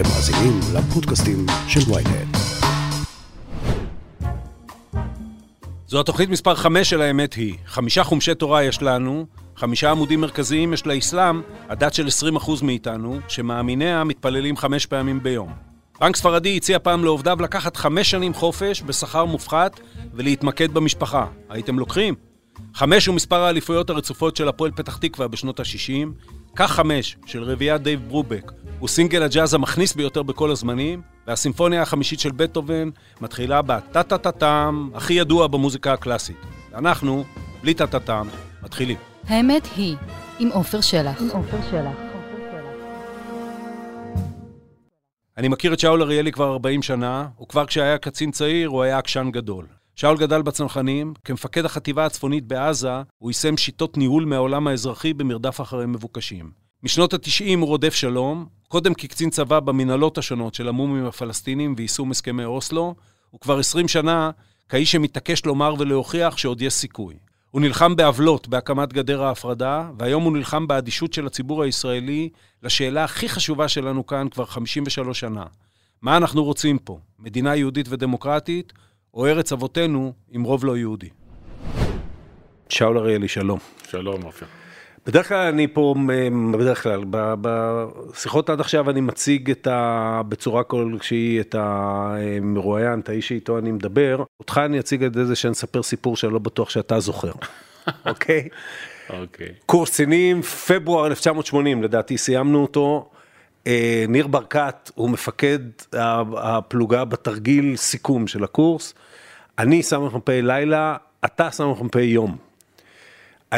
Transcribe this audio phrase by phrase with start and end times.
[0.00, 2.36] אתם מאזינים לפודקאסטים של ויינט.
[5.86, 7.54] זו התוכנית מספר 5 של האמת היא.
[7.66, 9.26] חמישה חומשי תורה יש לנו,
[9.56, 15.52] חמישה עמודים מרכזיים יש לאסלאם, הדת של 20% מאיתנו, שמאמיניה מתפללים חמש פעמים ביום.
[16.00, 19.80] בנק ספרדי הציע פעם לעובדיו לקחת חמש שנים חופש בשכר מופחת
[20.14, 21.26] ולהתמקד במשפחה.
[21.48, 22.14] הייתם לוקחים?
[22.74, 26.08] חמש הוא מספר האליפויות הרצופות של הפועל פתח תקווה בשנות ה-60.
[26.56, 32.20] קח חמש של רביעיית דייב ברובק הוא סינגל הג'אז המכניס ביותר בכל הזמנים, והסימפוניה החמישית
[32.20, 32.88] של בטהובן
[33.20, 36.36] מתחילה בטה-טה-טה-טם הכי ידוע במוזיקה הקלאסית.
[36.72, 37.24] ואנחנו,
[37.62, 38.28] בלי טה-טה-טם,
[38.62, 38.96] מתחילים.
[39.26, 39.96] האמת היא,
[40.38, 41.22] עם עופר שלח.
[45.38, 49.28] אני מכיר את שאול אריאלי כבר 40 שנה, וכבר כשהיה קצין צעיר הוא היה עקשן
[49.32, 49.79] גדול.
[50.00, 55.86] שאול גדל בצנחנים, כמפקד החטיבה הצפונית בעזה, הוא יישם שיטות ניהול מהעולם האזרחי במרדף אחרי
[55.86, 56.50] מבוקשים.
[56.82, 62.44] משנות ה-90 הוא רודף שלום, קודם כקצין צבא במנהלות השונות של המומים הפלסטינים ויישום הסכמי
[62.44, 62.94] אוסלו,
[63.34, 64.30] וכבר 20 שנה
[64.68, 67.14] כאיש שמתעקש לומר ולהוכיח שעוד יש סיכוי.
[67.50, 72.28] הוא נלחם בעוולות בהקמת גדר ההפרדה, והיום הוא נלחם באדישות של הציבור הישראלי
[72.62, 75.44] לשאלה הכי חשובה שלנו כאן כבר 53 שנה.
[76.02, 76.98] מה אנחנו רוצים פה?
[77.18, 78.72] מדינה יהודית ודמוקרטית,
[79.14, 81.08] או ארץ אבותינו עם רוב לא יהודי?
[82.68, 83.58] שאול אריאלי, שלום.
[83.88, 84.46] שלום, עופר.
[85.06, 85.94] בדרך כלל אני פה,
[86.52, 90.22] בדרך כלל, בשיחות עד עכשיו אני מציג את ה...
[90.28, 94.22] בצורה כלשהי את המרואיין, את האיש שאיתו אני מדבר.
[94.40, 97.32] אותך אני אציג את זה שאני אספר סיפור שאני לא בטוח שאתה זוכר,
[98.06, 98.48] אוקיי?
[99.10, 99.48] אוקיי.
[99.66, 103.10] קורס קצינים, פברואר 1980, לדעתי סיימנו אותו.
[103.66, 105.58] אה, ניר ברקת הוא מפקד
[106.36, 108.94] הפלוגה בתרגיל סיכום של הקורס.
[109.58, 112.36] אני סמ"פ לילה, אתה סמ"פ יום.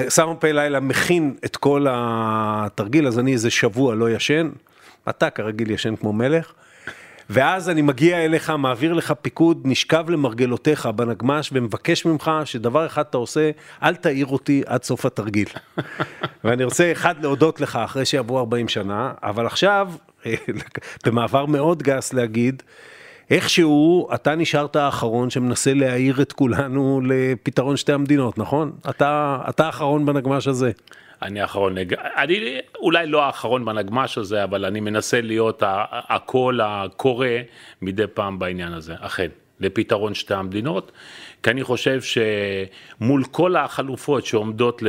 [0.09, 4.51] סמ"פ לילה מכין את כל התרגיל, אז אני איזה שבוע לא ישן,
[5.09, 6.53] אתה כרגיל ישן כמו מלך,
[7.31, 13.17] ואז אני מגיע אליך, מעביר לך פיקוד, נשכב למרגלותיך בנגמש ומבקש ממך שדבר אחד אתה
[13.17, 13.51] עושה,
[13.83, 15.49] אל תעיר אותי עד סוף התרגיל.
[16.45, 19.91] ואני רוצה אחד להודות לך אחרי שיעברו 40 שנה, אבל עכשיו,
[21.07, 22.63] במעבר מאוד גס להגיד,
[23.31, 28.73] איכשהו אתה נשארת האחרון שמנסה להעיר את כולנו לפתרון שתי המדינות, נכון?
[28.91, 30.71] אתה, אתה האחרון בנגמש הזה.
[31.23, 31.75] אני האחרון,
[32.17, 37.27] אני אולי לא האחרון בנגמש הזה, אבל אני מנסה להיות הקול הקורא
[37.83, 39.29] מדי פעם בעניין הזה, אכן,
[39.61, 40.93] לפתרון שתי המדינות.
[41.43, 44.83] כי אני חושב שמול כל החלופות שעומדות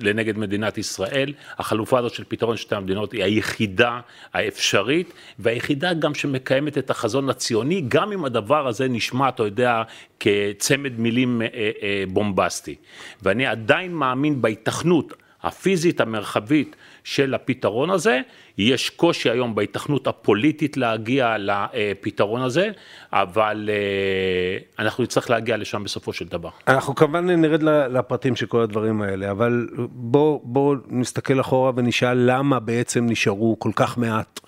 [0.00, 4.00] לנגד מדינת ישראל, החלופה הזאת של פתרון שתי המדינות היא היחידה
[4.34, 9.82] האפשרית, והיחידה גם שמקיימת את החזון הציוני, גם אם הדבר הזה נשמע, אתה יודע,
[10.20, 11.46] כצמד מילים אה,
[11.82, 12.74] אה, בומבסטי.
[13.22, 18.20] ואני עדיין מאמין בהיתכנות הפיזית המרחבית של הפתרון הזה,
[18.58, 22.70] יש קושי היום בהיתכנות הפוליטית להגיע לפתרון הזה,
[23.12, 26.50] אבל אה, אנחנו נצטרך להגיע לשם בסופו של דבר.
[26.68, 32.60] אנחנו כמובן נרד לפרטים של כל הדברים האלה, אבל בואו בוא נסתכל אחורה ונשאל למה
[32.60, 34.40] בעצם נשארו כל כך מעט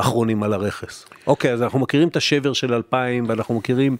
[0.00, 1.06] אחרונים על הרכס.
[1.26, 3.96] אוקיי, אז אנחנו מכירים את השבר של 2000, ואנחנו מכירים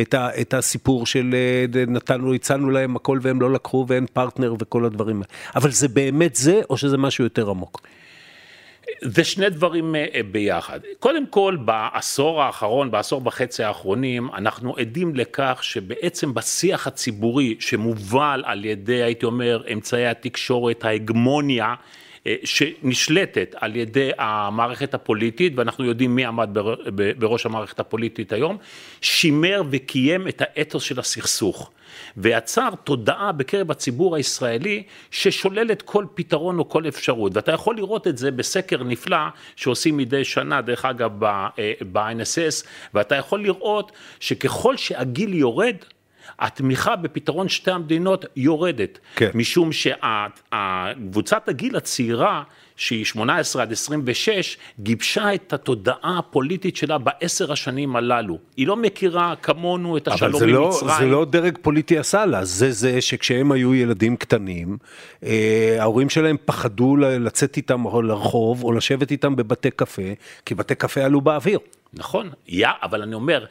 [0.00, 4.54] את, ה, את הסיפור של אה, נתנו, הצענו להם הכל והם לא לקחו ואין פרטנר
[4.58, 5.26] וכל הדברים האלה.
[5.54, 7.80] אבל זה באמת זה, או שזה משהו יותר עמוק?
[9.02, 10.80] זה שני דברים אה, ביחד.
[10.98, 18.64] קודם כל, בעשור האחרון, בעשור וחצי האחרונים, אנחנו עדים לכך שבעצם בשיח הציבורי שמובל על
[18.64, 21.74] ידי, הייתי אומר, אמצעי התקשורת, ההגמוניה, אה,
[22.44, 26.50] שנשלטת על ידי המערכת הפוליטית, ואנחנו יודעים מי עמד
[27.18, 28.56] בראש המערכת הפוליטית היום,
[29.00, 31.70] שימר וקיים את האתוס של הסכסוך.
[32.16, 37.36] ויצר תודעה בקרב הציבור הישראלי ששוללת כל פתרון או כל אפשרות.
[37.36, 39.18] ואתה יכול לראות את זה בסקר נפלא
[39.56, 45.76] שעושים מדי שנה, דרך אגב, ב-INSS, אה, ואתה יכול לראות שככל שהגיל יורד,
[46.38, 49.30] התמיכה בפתרון שתי המדינות יורדת, כן.
[49.34, 52.42] משום שקבוצת הגיל הצעירה
[52.76, 58.38] שהיא 18 עד 26, גיבשה את התודעה הפוליטית שלה בעשר השנים הללו.
[58.56, 60.90] היא לא מכירה כמונו את השלום עם לא, מצרים.
[60.90, 64.78] אבל זה לא דרג פוליטי עשה לה, זה זה שכשהם היו ילדים קטנים,
[65.24, 70.02] אה, ההורים שלהם פחדו לצאת איתם לרחוב או לשבת איתם בבתי קפה,
[70.46, 71.58] כי בתי קפה עלו באוויר.
[71.94, 73.44] נכון, יא, אבל אני אומר,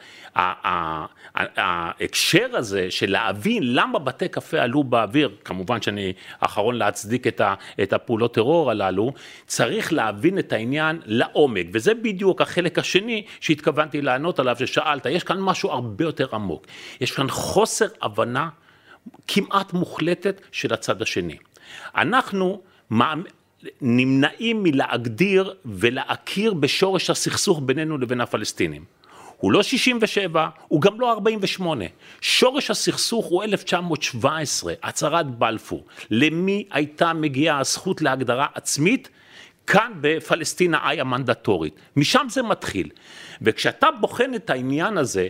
[1.34, 7.26] ההקשר הזה של להבין למה בתי קפה עלו באוויר, כמובן שאני האחרון להצדיק
[7.82, 9.12] את הפעולות טרור הללו,
[9.46, 15.40] צריך להבין את העניין לעומק, וזה בדיוק החלק השני שהתכוונתי לענות עליו, ששאלת, יש כאן
[15.40, 16.66] משהו הרבה יותר עמוק,
[17.00, 18.48] יש כאן חוסר הבנה
[19.28, 21.36] כמעט מוחלטת של הצד השני.
[21.94, 22.60] אנחנו
[23.80, 28.84] נמנעים מלהגדיר ולהכיר בשורש הסכסוך בינינו לבין הפלסטינים.
[29.36, 31.84] הוא לא 67, הוא גם לא 48.
[32.20, 35.84] שורש הסכסוך הוא 1917, הצהרת בלפור.
[36.10, 39.08] למי הייתה מגיעה הזכות להגדרה עצמית?
[39.66, 41.74] כאן בפלסטינה איי המנדטורית.
[41.96, 42.88] משם זה מתחיל.
[43.42, 45.28] וכשאתה בוחן את העניין הזה,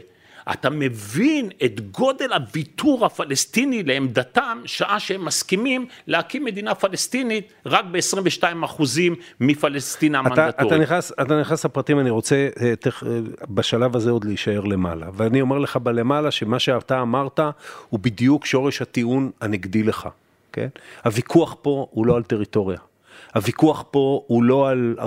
[0.52, 8.64] אתה מבין את גודל הוויתור הפלסטיני לעמדתם שעה שהם מסכימים להקים מדינה פלסטינית רק ב-22
[8.64, 10.54] אחוזים מפלסטינה המנדטורית.
[10.54, 13.08] אתה, אתה, נכנס, אתה נכנס לפרטים, אני רוצה אה, תכ, אה,
[13.48, 15.06] בשלב הזה עוד להישאר למעלה.
[15.14, 17.40] ואני אומר לך בלמעלה שמה שאתה אמרת
[17.88, 20.08] הוא בדיוק שורש הטיעון הנגדי לך,
[20.52, 20.68] כן?
[21.04, 22.78] הוויכוח פה הוא לא על טריטוריה.
[23.34, 25.02] הוויכוח פה הוא לא על 4%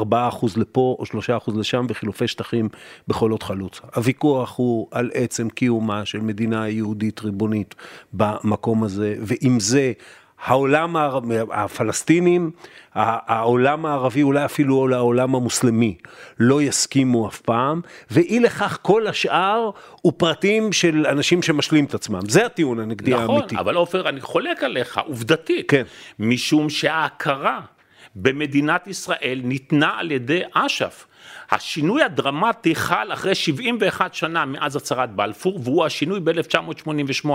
[0.57, 1.05] לפה או
[1.49, 2.69] 3% לשם וחילופי שטחים
[3.11, 3.81] עוד חלוץ.
[3.95, 7.75] הוויכוח הוא על עצם קיומה של מדינה יהודית ריבונית
[8.13, 9.91] במקום הזה, ועם זה
[10.43, 10.95] העולם,
[11.51, 12.51] הפלסטינים,
[12.93, 15.97] העולם הערבי, אולי אפילו העולם המוסלמי,
[16.39, 17.81] לא יסכימו אף פעם,
[18.11, 19.69] ואי לכך כל השאר
[20.01, 22.19] הוא פרטים של אנשים שמשלים את עצמם.
[22.27, 23.45] זה הטיעון הנגדי נכון, האמיתי.
[23.45, 25.69] נכון, אבל עופר, אני חולק עליך, עובדתית.
[25.69, 25.83] כן.
[26.19, 27.59] משום שההכרה
[28.15, 31.07] במדינת ישראל ניתנה על ידי אש"ף.
[31.51, 37.29] השינוי הדרמטי חל אחרי 71 שנה מאז הצהרת בלפור והוא השינוי ב-1988,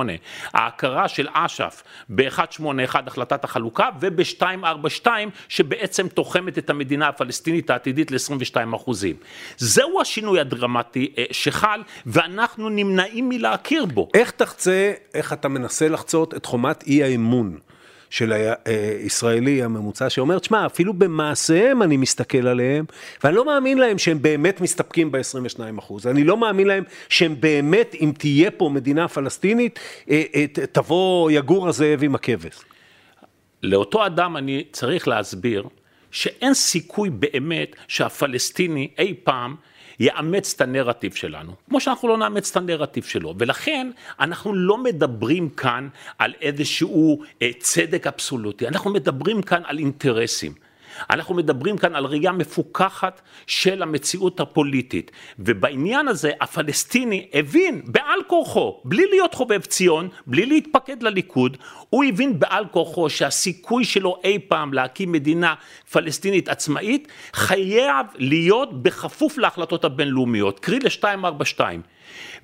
[0.54, 5.06] ההכרה של אש"ף ב-181 החלטת החלוקה וב-242
[5.48, 9.16] שבעצם תוחמת את המדינה הפלסטינית העתידית ל-22 אחוזים.
[9.56, 14.08] זהו השינוי הדרמטי אה, שחל ואנחנו נמנעים מלהכיר בו.
[14.14, 17.58] איך תחצה, איך אתה מנסה לחצות את חומת אי האמון?
[18.10, 18.32] של
[18.64, 22.84] הישראלי הממוצע שאומר, תשמע, אפילו במעשיהם אני מסתכל עליהם,
[23.24, 26.06] ואני לא מאמין להם שהם באמת מסתפקים ב-22 אחוז.
[26.06, 29.78] אני לא מאמין להם שהם באמת, אם תהיה פה מדינה פלסטינית,
[30.10, 32.54] אה, אה, תבוא יגור הזאב עם הכבש.
[33.62, 35.64] לאותו אדם אני צריך להסביר
[36.10, 39.54] שאין סיכוי באמת שהפלסטיני אי פעם
[40.00, 45.48] יאמץ את הנרטיב שלנו, כמו שאנחנו לא נאמץ את הנרטיב שלו, ולכן אנחנו לא מדברים
[45.48, 45.88] כאן
[46.18, 50.69] על איזשהו אה, צדק אבסולוטי, אנחנו מדברים כאן על אינטרסים.
[51.10, 55.10] אנחנו מדברים כאן על ראייה מפוכחת של המציאות הפוליטית.
[55.38, 61.56] ובעניין הזה הפלסטיני הבין בעל כורחו, בלי להיות חובב ציון, בלי להתפקד לליכוד,
[61.90, 65.54] הוא הבין בעל כורחו שהסיכוי שלו אי פעם להקים מדינה
[65.92, 71.60] פלסטינית עצמאית חייב להיות בכפוף להחלטות הבינלאומיות, קרי ל-242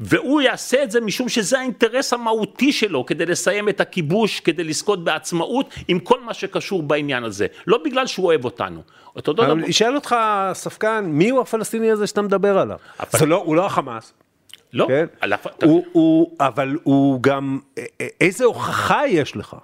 [0.00, 5.04] והוא יעשה את זה משום שזה האינטרס המהותי שלו כדי לסיים את הכיבוש, כדי לזכות
[5.04, 8.80] בעצמאות עם כל מה שקשור בעניין הזה, לא בגלל שהוא אוהב אותנו.
[9.16, 9.52] אותו דבר...
[9.52, 10.16] אבל ישאל אותך
[10.52, 12.78] ספקן, מי הוא הפלסטיני הזה שאתה מדבר עליו?
[12.98, 13.18] הפל...
[13.18, 14.12] זה לא, הוא לא החמאס.
[14.72, 15.06] לא, כן?
[15.22, 15.46] הפ...
[15.64, 17.58] הוא, הוא, אבל הוא גם,
[18.20, 19.56] איזה הוכחה יש לך?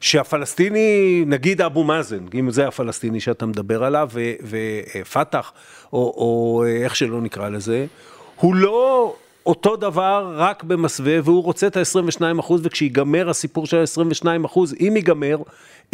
[0.00, 4.10] שהפלסטיני, נגיד אבו מאזן, אם זה הפלסטיני שאתה מדבר עליו,
[4.42, 5.52] ופת"ח,
[5.92, 7.86] או, או איך שלא נקרא לזה,
[8.40, 9.14] הוא לא
[9.46, 14.92] אותו דבר רק במסווה, והוא רוצה את ה-22 אחוז, וכשיגמר הסיפור של ה-22 אחוז, אם
[14.96, 15.36] ייגמר,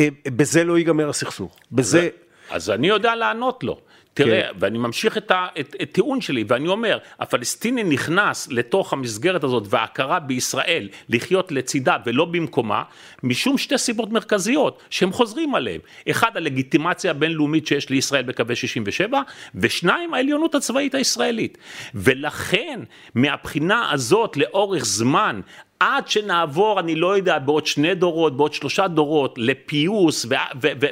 [0.01, 1.57] אה, בזה לא ייגמר הסכסוך.
[1.73, 2.09] בזה...
[2.51, 3.79] אז אני יודע לענות לו.
[4.15, 4.59] תראה, כן.
[4.59, 5.33] ואני ממשיך את
[5.81, 12.83] הטיעון שלי, ואני אומר, הפלסטיני נכנס לתוך המסגרת הזאת וההכרה בישראל לחיות לצידה ולא במקומה,
[13.23, 15.81] משום שתי סיבות מרכזיות שהם חוזרים עליהם.
[16.11, 19.21] אחד, הלגיטימציה הבינלאומית שיש לישראל בקווי 67,
[19.55, 21.59] ושניים, העליונות הצבאית הישראלית.
[21.95, 22.81] ולכן,
[23.15, 25.41] מהבחינה הזאת, לאורך זמן,
[25.85, 30.27] עד שנעבור, אני לא יודע, בעוד שני דורות, בעוד שלושה דורות, לפיוס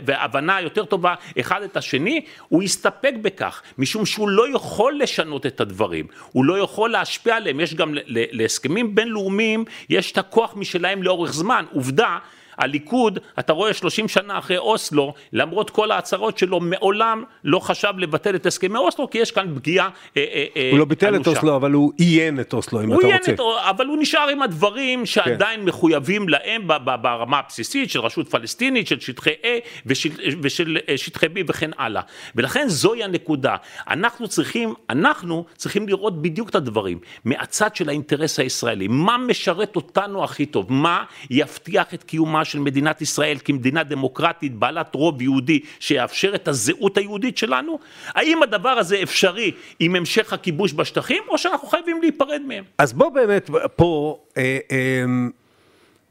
[0.06, 5.60] והבנה יותר טובה אחד את השני, הוא יסתפק בכך, משום שהוא לא יכול לשנות את
[5.60, 11.32] הדברים, הוא לא יכול להשפיע עליהם, יש גם להסכמים בינלאומיים, יש את הכוח משלהם לאורך
[11.32, 12.18] זמן, עובדה
[12.62, 18.34] הליכוד, אתה רואה 30 שנה אחרי אוסלו, למרות כל ההצהרות שלו, מעולם לא חשב לבטל
[18.34, 20.02] את הסכמי אוסלו, כי יש כאן פגיעה אנושה.
[20.16, 23.32] אה, אה, הוא לא ביטל את אוסלו, אבל הוא עיין את אוסלו, אם אתה רוצה.
[23.32, 25.66] את, אבל הוא נשאר עם הדברים שעדיין כן.
[25.66, 26.66] מחויבים להם
[27.02, 29.46] ברמה הבסיסית של רשות פלסטינית, של שטחי A
[29.86, 30.10] ושל,
[30.42, 32.02] ושל אה, שטחי B וכן הלאה.
[32.36, 33.56] ולכן זוהי הנקודה.
[33.90, 38.88] אנחנו צריכים, אנחנו צריכים לראות בדיוק את הדברים, מהצד של האינטרס הישראלי.
[38.88, 40.72] מה משרת אותנו הכי טוב?
[40.72, 46.98] מה יבטיח את קיומה של מדינת ישראל כמדינה דמוקרטית בעלת רוב יהודי שיאפשר את הזהות
[46.98, 47.78] היהודית שלנו?
[48.08, 52.64] האם הדבר הזה אפשרי עם המשך הכיבוש בשטחים או שאנחנו חייבים להיפרד מהם?
[52.78, 55.04] אז בוא באמת פה אה, אה,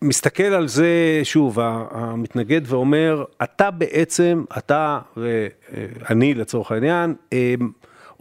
[0.02, 1.60] מסתכל על זה שוב
[1.92, 7.54] המתנגד ואומר אתה בעצם אתה ואני לצורך העניין אה,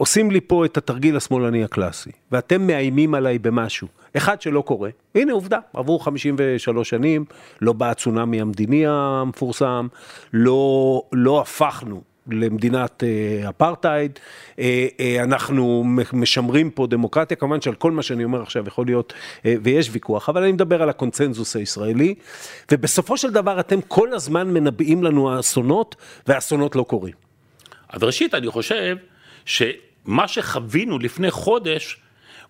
[0.01, 5.33] עושים לי פה את התרגיל השמאלני הקלאסי, ואתם מאיימים עליי במשהו, אחד שלא קורה, הנה
[5.33, 7.25] עובדה, עברו 53 שנים,
[7.61, 9.87] לא בא הצונאמי המדיני המפורסם,
[10.33, 14.19] לא, לא הפכנו למדינת אה, אפרטהייד,
[14.59, 19.13] אה, אה, אנחנו משמרים פה דמוקרטיה, כמובן שעל כל מה שאני אומר עכשיו יכול להיות,
[19.45, 22.15] ויש ויכוח, אבל אני מדבר על הקונצנזוס הישראלי,
[22.71, 25.95] ובסופו של דבר אתם כל הזמן מנבאים לנו אסונות,
[26.27, 27.13] והאסונות לא קורים.
[27.89, 28.95] אז ראשית, אני חושב
[30.05, 31.97] שמה שחווינו לפני חודש,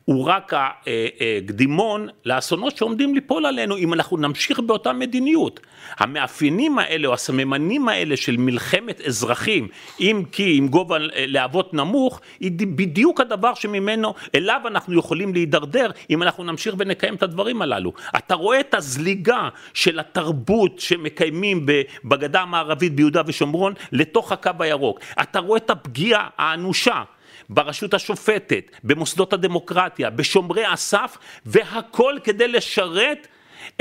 [0.05, 5.60] הוא רק הקדימון לאסונות שעומדים ליפול עלינו אם אנחנו נמשיך באותה מדיניות.
[5.98, 9.67] המאפיינים האלה או הסממנים האלה של מלחמת אזרחים,
[10.00, 16.24] אם כי עם גובה להבות נמוך, היא בדיוק הדבר שממנו, אליו אנחנו יכולים להידרדר אם
[16.24, 17.93] אנחנו נמשיך ונקיים את הדברים הללו.
[18.17, 21.65] אתה רואה את הזליגה של התרבות שמקיימים
[22.05, 25.00] בגדה המערבית ביהודה ושומרון לתוך הקו הירוק.
[25.22, 27.03] אתה רואה את הפגיעה האנושה.
[27.51, 33.27] ברשות השופטת, במוסדות הדמוקרטיה, בשומרי הסף, והכל כדי לשרת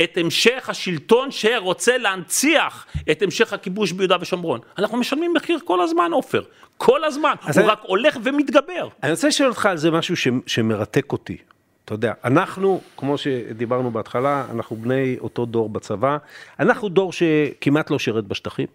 [0.01, 4.61] את המשך השלטון שרוצה להנציח את המשך הכיבוש ביהודה ושומרון.
[4.79, 6.43] אנחנו משלמים מחיר כל הזמן, עופר.
[6.77, 7.35] כל הזמן.
[7.43, 7.65] הוא אני...
[7.65, 8.89] רק הולך ומתגבר.
[9.03, 10.29] אני רוצה לשאול אותך על זה משהו ש...
[10.47, 11.37] שמרתק אותי.
[11.85, 16.17] אתה יודע, אנחנו, כמו שדיברנו בהתחלה, אנחנו בני אותו דור בצבא.
[16.61, 18.67] אנחנו דור שכמעט לא שירת בשטחים.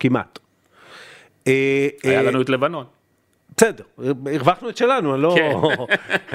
[0.00, 0.38] כמעט.
[1.46, 1.54] היה
[2.04, 2.84] אה, לנו את לבנון.
[3.56, 3.84] בסדר,
[4.34, 5.34] הרווחנו את שלנו, אני לא...
[5.36, 5.56] כן.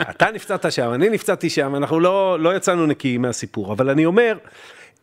[0.11, 4.37] אתה נפצעת שם, אני נפצעתי שם, אנחנו לא, לא יצאנו נקיים מהסיפור, אבל אני אומר,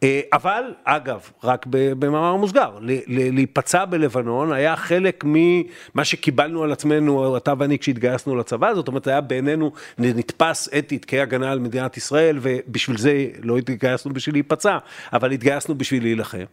[0.03, 7.55] אה, אבל, אגב, רק במאמר מוסגר, להיפצע בלבנון היה חלק ממה שקיבלנו על עצמנו, אתה
[7.59, 13.27] ואני, כשהתגייסנו לצבא, זאת אומרת, היה בעינינו נתפס אתית כהגנה על מדינת ישראל, ובשביל זה
[13.43, 14.79] לא התגייסנו בשביל להיפצע,
[15.13, 16.45] אבל התגייסנו בשביל להילחם.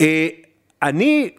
[0.00, 0.28] אה,
[0.82, 1.30] אני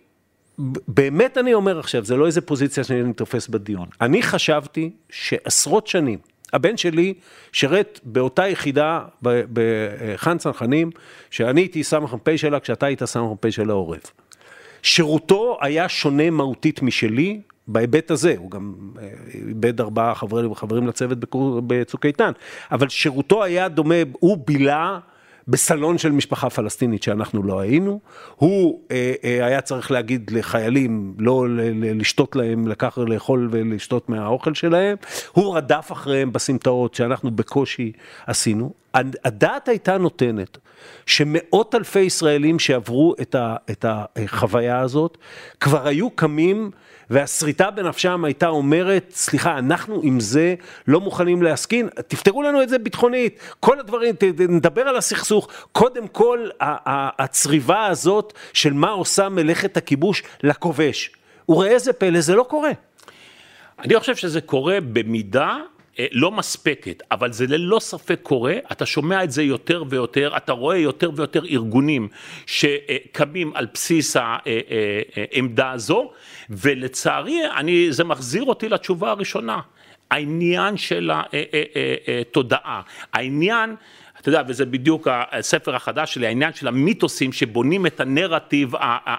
[0.88, 3.88] באמת אני אומר עכשיו, זה לא איזה פוזיציה שאני תופס בדיון.
[4.02, 6.20] אני חשבתי שעשרות שנים,
[6.54, 7.14] הבן שלי
[7.52, 10.92] שירת באותה יחידה בחאן צנחנים,
[11.32, 14.12] שאני הייתי סמ"פ שלה כשאתה היית סמ"פ של העורף.
[14.82, 21.18] שירותו היה שונה מהותית משלי, בהיבט הזה, הוא גם אה, איבד ארבעה חברים, חברים לצוות
[21.68, 22.32] בצוק איתן,
[22.72, 25.00] אבל שירותו היה דומה, הוא בילה
[25.48, 28.00] בסלון של משפחה פלסטינית שאנחנו לא היינו,
[28.36, 34.10] הוא אה, אה, היה צריך להגיד לחיילים לא ל- ל- לשתות להם, לקח לאכול ולשתות
[34.10, 34.98] מהאוכל שלהם,
[35.32, 37.92] הוא רדף אחריהם בסמטאות שאנחנו בקושי
[38.28, 38.83] עשינו.
[38.94, 40.58] הדעת הייתה נותנת
[41.06, 45.18] שמאות אלפי ישראלים שעברו את, ה, את החוויה הזאת,
[45.60, 46.72] כבר היו קמים
[47.10, 50.56] והשריטה בנפשם הייתה אומרת, סליחה, אנחנו עם זה
[50.88, 54.16] לא מוכנים להסכין, תפתרו לנו את זה ביטחונית, כל הדברים,
[54.50, 61.12] נדבר על הסכסוך, קודם כל הצריבה הזאת של מה עושה מלאכת הכיבוש לכובש.
[61.50, 62.72] וראה איזה פלא, זה לא קורה.
[63.80, 65.58] אני חושב שזה קורה במידה
[66.12, 70.78] לא מספקת, אבל זה ללא ספק קורה, אתה שומע את זה יותר ויותר, אתה רואה
[70.78, 72.08] יותר ויותר ארגונים
[72.46, 76.12] שקמים על בסיס העמדה הזו,
[76.50, 79.60] ולצערי, אני, זה מחזיר אותי לתשובה הראשונה,
[80.12, 81.12] העניין של
[82.22, 82.82] התודעה,
[83.14, 83.76] העניין
[84.24, 88.72] אתה יודע, וזה בדיוק הספר החדש שלי, העניין של המיתוסים שבונים את הנרטיב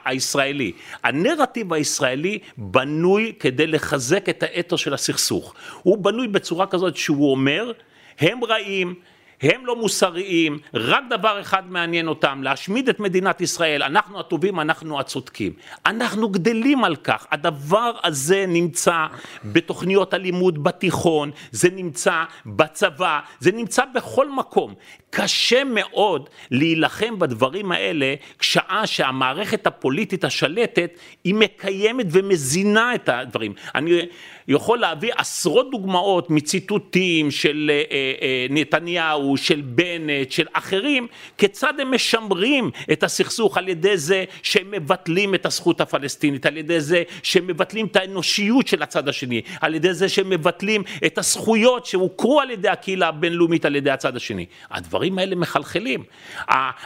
[0.04, 0.72] הישראלי.
[1.02, 5.54] הנרטיב הישראלי בנוי כדי לחזק את האתוס של הסכסוך.
[5.82, 7.72] הוא בנוי בצורה כזאת שהוא אומר,
[8.18, 8.94] הם רעים,
[9.42, 15.00] הם לא מוסריים, רק דבר אחד מעניין אותם, להשמיד את מדינת ישראל, אנחנו הטובים, אנחנו
[15.00, 15.52] הצודקים.
[15.86, 19.06] אנחנו גדלים על כך, הדבר הזה נמצא
[19.44, 24.74] בתוכניות הלימוד בתיכון, זה נמצא בצבא, זה נמצא בכל מקום.
[25.16, 33.52] קשה מאוד להילחם בדברים האלה, שעה שהמערכת הפוליטית השלטת היא מקיימת ומזינה את הדברים.
[33.74, 34.00] אני
[34.48, 37.82] יכול להביא עשרות דוגמאות מציטוטים של אה,
[38.22, 41.06] אה, נתניהו, של בנט, של אחרים,
[41.38, 46.80] כיצד הם משמרים את הסכסוך על ידי זה שהם מבטלים את הזכות הפלסטינית, על ידי
[46.80, 51.86] זה שהם מבטלים את האנושיות של הצד השני, על ידי זה שהם מבטלים את הזכויות
[51.86, 54.46] שהוכרו על ידי הקהילה הבינלאומית על ידי הצד השני.
[54.70, 56.04] הדברים האלה מחלחלים.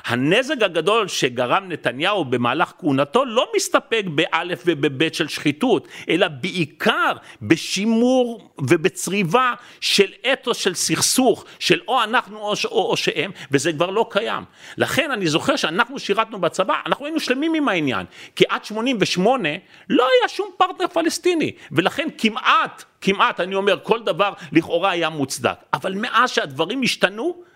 [0.04, 8.50] הנזק הגדול שגרם נתניהו במהלך כהונתו לא מסתפק באלף ובבית של שחיתות, אלא בעיקר בשימור
[8.58, 14.06] ובצריבה של אתוס של סכסוך, של או אנחנו או, או, או שהם, וזה כבר לא
[14.10, 14.44] קיים.
[14.76, 18.06] לכן אני זוכר שאנחנו שירתנו בצבא, אנחנו היינו שלמים עם העניין,
[18.36, 19.48] כי עד 88
[19.88, 25.56] לא היה שום פרטנר פלסטיני, ולכן כמעט, כמעט, אני אומר, כל דבר לכאורה היה מוצדק.
[25.72, 27.47] אבל מאז שהדברים השתנו,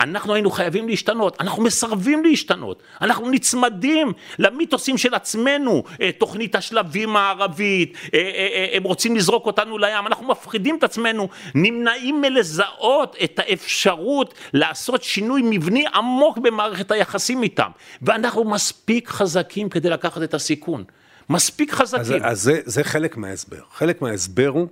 [0.00, 7.16] אנחנו היינו חייבים להשתנות, אנחנו מסרבים להשתנות, אנחנו נצמדים למיתוסים של עצמנו, אה, תוכנית השלבים
[7.16, 13.38] הערבית, אה, אה, הם רוצים לזרוק אותנו לים, אנחנו מפחידים את עצמנו, נמנעים מלזהות את
[13.38, 17.70] האפשרות לעשות שינוי מבני עמוק במערכת היחסים איתם,
[18.02, 20.84] ואנחנו מספיק חזקים כדי לקחת את הסיכון,
[21.30, 22.22] מספיק חזקים.
[22.24, 24.68] אז, אז זה, זה חלק מההסבר, חלק מההסבר הוא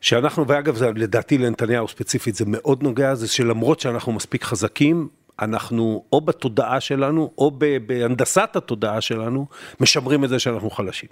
[0.00, 5.08] שאנחנו, ואגב, זה, לדעתי לנתניהו ספציפית זה מאוד נוגע, זה שלמרות שאנחנו מספיק חזקים,
[5.40, 7.50] אנחנו או בתודעה שלנו, או
[7.86, 9.46] בהנדסת התודעה שלנו,
[9.80, 11.08] משמרים את זה שאנחנו חלשים.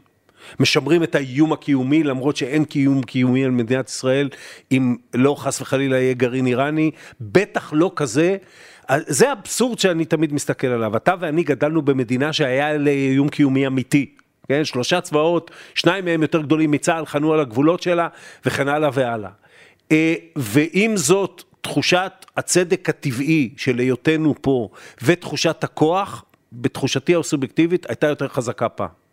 [0.61, 4.29] משמרים את האיום הקיומי, למרות שאין קיום קיומי על מדינת ישראל,
[4.73, 6.91] אם לא חס וחלילה יהיה גרעין איראני,
[7.21, 8.37] בטח לא כזה.
[8.97, 10.97] זה אבסורד שאני תמיד מסתכל עליו.
[10.97, 14.15] אתה ואני גדלנו במדינה שהיה לאיום קיומי אמיתי.
[14.49, 14.65] כן?
[14.65, 18.09] שלושה צבאות, שניים מהם יותר גדולים מצה"ל, חנו על הגבולות שלה,
[18.47, 19.31] וכן הלאה והלאה.
[19.93, 24.69] אה, ועם זאת, תחושת הצדק הטבעי של היותנו פה,
[25.03, 29.08] ותחושת הכוח, בתחושתי הסובייקטיבית, הייתה יותר חזקה פעם.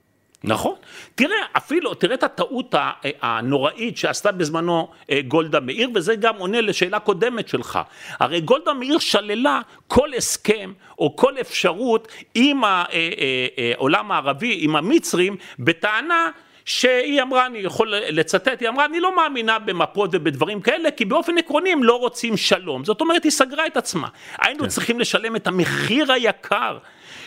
[0.47, 0.75] נכון.
[1.15, 2.75] תראה, אפילו, תראה את הטעות
[3.21, 7.79] הנוראית שעשתה בזמנו אה, גולדה מאיר, וזה גם עונה לשאלה קודמת שלך.
[8.19, 14.75] הרי גולדה מאיר שללה כל הסכם או כל אפשרות עם העולם אה, אה, הערבי, עם
[14.75, 16.29] המצרים, בטענה
[16.65, 21.37] שהיא אמרה, אני יכול לצטט, היא אמרה, אני לא מאמינה במפות ובדברים כאלה, כי באופן
[21.37, 22.85] עקרוני הם לא רוצים שלום.
[22.85, 24.07] זאת אומרת, היא סגרה את עצמה.
[24.39, 24.67] היינו כן.
[24.67, 26.77] צריכים לשלם את המחיר היקר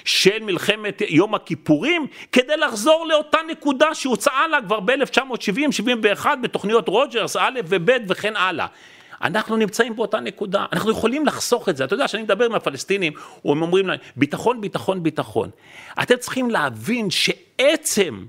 [0.08, 7.60] של מלחמת יום הכיפורים, כדי לחזור לאותה נקודה שהוצעה לה כבר ב-1970-71 בתוכניות רוג'רס, א'
[7.68, 8.66] וב' וכן הלאה.
[9.22, 11.84] אנחנו נמצאים באותה נקודה, אנחנו יכולים לחסוך את זה.
[11.84, 13.12] אתה יודע, כשאני מדבר עם הפלסטינים,
[13.44, 15.50] הם אומרים להם, ביטחון, ביטחון, ביטחון.
[16.02, 18.24] אתם צריכים להבין שעצם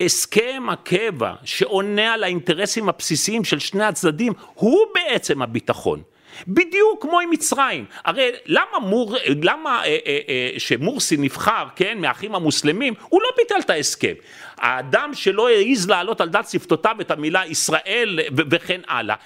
[0.00, 6.02] הסכם הקבע שעונה על האינטרסים הבסיסיים של שני הצדדים, הוא בעצם הביטחון.
[6.48, 7.84] בדיוק כמו עם מצרים.
[8.04, 13.60] הרי למה, מור, למה אה, אה, אה, שמורסי נבחר, כן, מהאחים המוסלמים, הוא לא ביטל
[13.60, 14.14] את ההסכם.
[14.56, 19.16] האדם שלא העז להעלות על דת שפתותיו את המילה ישראל וכן הלאה.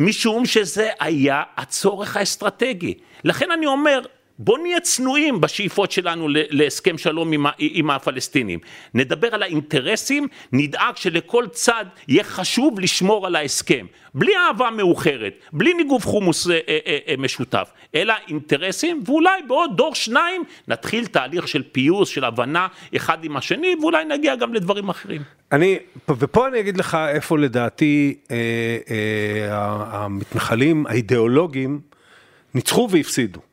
[0.00, 2.94] משום שזה היה הצורך האסטרטגי.
[3.24, 4.00] לכן אני אומר,
[4.42, 8.58] בוא נהיה צנועים בשאיפות שלנו להסכם שלום עם, עם הפלסטינים.
[8.94, 13.86] נדבר על האינטרסים, נדאג שלכל צד יהיה חשוב לשמור על ההסכם.
[14.14, 19.76] בלי אהבה מאוחרת, בלי ניגוב חומוס אה, אה, אה, אה משותף, אלא אינטרסים, ואולי בעוד
[19.76, 24.88] דור שניים נתחיל תהליך של פיוס, של הבנה אחד עם השני, ואולי נגיע גם לדברים
[24.88, 25.22] אחרים.
[25.52, 28.36] אני, ופה אני אגיד לך איפה לדעתי אה,
[28.90, 31.80] אה, המתנחלים האידיאולוגיים
[32.54, 33.49] ניצחו והפסידו.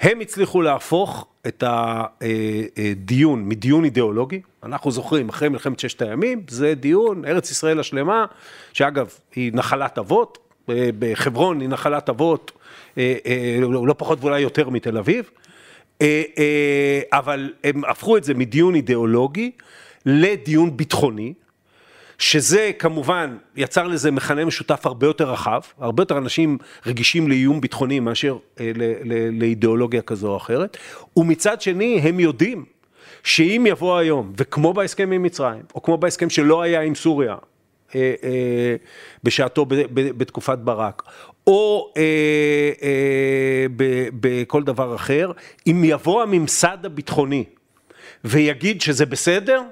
[0.00, 7.24] הם הצליחו להפוך את הדיון מדיון אידיאולוגי, אנחנו זוכרים, אחרי מלחמת ששת הימים, זה דיון,
[7.24, 8.26] ארץ ישראל השלמה,
[8.72, 10.38] שאגב, היא נחלת אבות,
[10.98, 12.52] בחברון היא נחלת אבות,
[12.98, 15.30] אה, אה, לא פחות ואולי יותר מתל אביב,
[16.02, 19.50] אה, אבל הם הפכו את זה מדיון אידיאולוגי
[20.06, 21.34] לדיון ביטחוני,
[22.18, 28.00] שזה כמובן יצר לזה מכנה משותף הרבה יותר רחב, הרבה יותר אנשים רגישים לאיום ביטחוני
[28.00, 28.72] מאשר אה,
[29.32, 30.76] לאידיאולוגיה כזו או אחרת,
[31.16, 32.64] ומצד שני הם יודעים
[33.22, 37.36] שאם יבוא היום, וכמו בהסכם עם מצרים, או כמו בהסכם שלא היה עם סוריה,
[37.94, 38.76] אה, אה,
[39.24, 41.02] בשעתו ב, ב, בתקופת ברק,
[41.46, 42.02] או אה,
[42.82, 43.66] אה,
[44.20, 45.32] בכל דבר אחר,
[45.66, 47.44] אם יבוא הממסד הביטחוני
[48.24, 49.62] ויגיד שזה בסדר,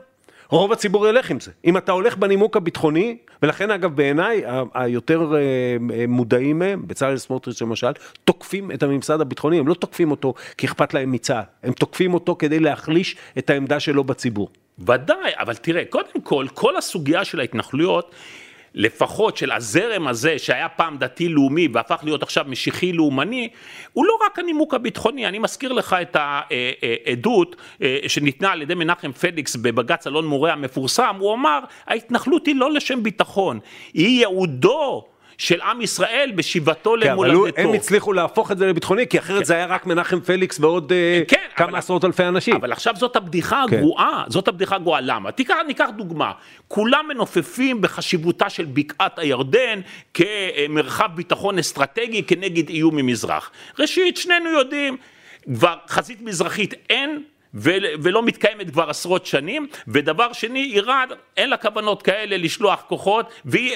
[0.53, 1.51] רוב הציבור ילך עם זה.
[1.65, 4.43] אם אתה הולך בנימוק הביטחוני, ולכן אגב בעיניי
[4.75, 5.77] היותר אה,
[6.09, 7.93] מודעים מהם, בצלאל סמוטריץ' למשל,
[8.25, 12.37] תוקפים את הממסד הביטחוני, הם לא תוקפים אותו כי אכפת להם מצה"ל, הם תוקפים אותו
[12.39, 14.49] כדי להחליש את העמדה שלו בציבור.
[14.79, 18.15] ודאי, אבל תראה, קודם כל, כל הסוגיה של ההתנחלויות
[18.75, 23.49] לפחות של הזרם הזה שהיה פעם דתי לאומי והפך להיות עכשיו משיחי לאומני,
[23.93, 29.13] הוא לא רק הנימוק הביטחוני, אני מזכיר לך את העדות אה, שניתנה על ידי מנחם
[29.13, 33.61] פליקס בבג"ץ אלון מורה המפורסם, הוא אמר ההתנחלות היא לא לשם ביטחון,
[33.95, 35.12] היא ייעודו
[35.43, 37.61] של עם ישראל בשיבתו כן, למולדתו.
[37.61, 39.45] אבל הם הצליחו להפוך את זה לביטחוני, כי אחרת כן.
[39.45, 42.55] זה היה רק מנחם פליקס ועוד אה, כן, כמה אבל, עשרות אלפי אנשים.
[42.57, 43.77] אבל עכשיו זאת הבדיחה כן.
[43.77, 45.33] הגרועה, זאת הבדיחה הגרועה, למה?
[45.33, 46.33] תיקח, ניקח דוגמה,
[46.69, 49.81] כולם מנופפים בחשיבותה של בקעת הירדן
[50.15, 53.51] כמרחב ביטחון אסטרטגי כנגד איום ממזרח.
[53.79, 54.97] ראשית, שנינו יודעים,
[55.55, 57.23] כבר חזית מזרחית אין,
[57.55, 63.73] ולא מתקיימת כבר עשרות שנים, ודבר שני, איראן אין לה כוונות כאלה לשלוח כוחות והיא,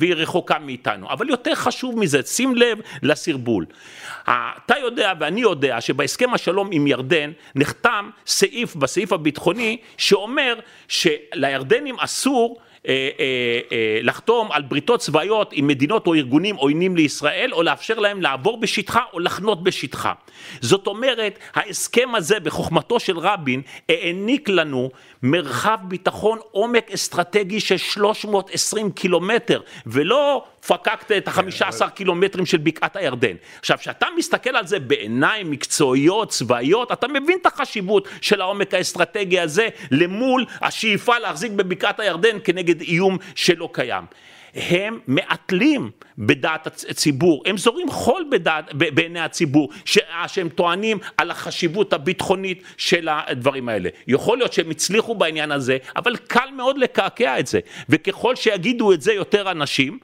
[0.00, 1.10] והיא רחוקה מאיתנו.
[1.10, 3.66] אבל יותר חשוב מזה, שים לב לסרבול.
[4.24, 10.54] אתה יודע ואני יודע שבהסכם השלום עם ירדן נחתם סעיף בסעיף הביטחוני שאומר
[10.88, 12.58] שלירדנים אסור
[14.02, 19.00] לחתום על בריתות צבאיות עם מדינות או ארגונים עוינים לישראל, או לאפשר להם לעבור בשטחה
[19.12, 20.12] או לחנות בשטחה.
[20.60, 24.90] זאת אומרת, ההסכם הזה בחוכמתו של רבין העניק לנו
[25.22, 33.34] מרחב ביטחון עומק אסטרטגי של 320 קילומטר, ולא פקקת את ה-15 קילומטרים של בקעת הירדן.
[33.58, 39.40] עכשיו, כשאתה מסתכל על זה בעיניים מקצועיות, צבאיות, אתה מבין את החשיבות של העומק האסטרטגי
[39.40, 44.04] הזה למול השאיפה להחזיק בבקעת הירדן כנגד איום שלא קיים.
[44.54, 52.62] הם מעטלים בדעת הציבור, הם זורים חול בדעת, בעיני הציבור, שהם טוענים על החשיבות הביטחונית
[52.76, 53.88] של הדברים האלה.
[54.06, 59.02] יכול להיות שהם הצליחו בעניין הזה, אבל קל מאוד לקעקע את זה, וככל שיגידו את
[59.02, 59.98] זה יותר אנשים,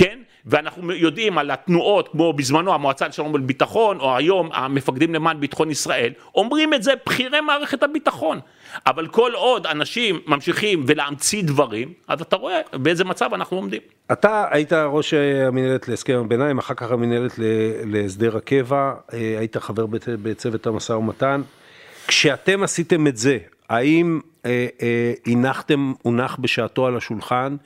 [0.00, 0.18] כן?
[0.46, 6.12] ואנחנו יודעים על התנועות כמו בזמנו המועצה לשלום ולביטחון או היום המפקדים למען ביטחון ישראל
[6.34, 8.40] אומרים את זה בכירי מערכת הביטחון
[8.86, 13.80] אבל כל עוד אנשים ממשיכים ולהמציא דברים אז אתה רואה באיזה מצב אנחנו עומדים.
[14.12, 17.32] אתה היית ראש המנהלת להסכם הביניים אחר כך המנהלת
[17.84, 19.86] להסדר הקבע היית חבר
[20.22, 21.42] בצוות המשא ומתן
[22.06, 27.56] כשאתם עשיתם את זה האם אה, אה, הנחתם הונח בשעתו על השולחן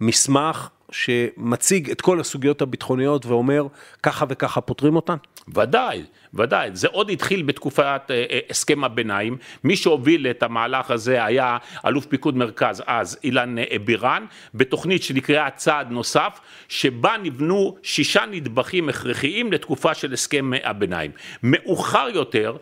[0.00, 3.66] מסמך שמציג את כל הסוגיות הביטחוניות ואומר
[4.02, 5.16] ככה וככה פותרים אותן?
[5.54, 11.24] ודאי, ודאי, זה עוד התחיל בתקופת אה, אה, הסכם הביניים, מי שהוביל את המהלך הזה
[11.24, 18.24] היה אלוף פיקוד מרכז אז אילן אה, בירן, בתוכנית שנקראה צעד נוסף, שבה נבנו שישה
[18.30, 21.10] נדבכים הכרחיים לתקופה של הסכם הביניים.
[21.42, 22.56] מאוחר יותר,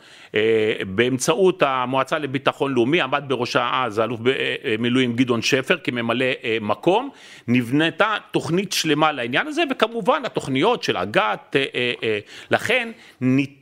[0.87, 6.27] באמצעות המועצה לביטחון לאומי, עמד בראשה אז האלוף במילואים גדעון שפר כממלא
[6.61, 7.11] מקום,
[7.49, 11.57] נבנתה תוכנית שלמה לעניין הזה, וכמובן התוכניות של אג"ת,
[12.51, 13.60] לכן ניתן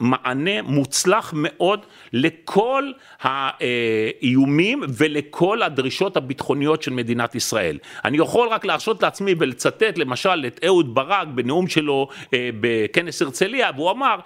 [0.00, 7.78] מענה מוצלח מאוד לכל האיומים ולכל הדרישות הביטחוניות של מדינת ישראל.
[8.04, 13.70] אני יכול רק להרשות לעצמי ולצטט למשל את אהוד ברק בנאום שלו אה, בכנס הרצליה,
[13.76, 14.16] והוא אמר,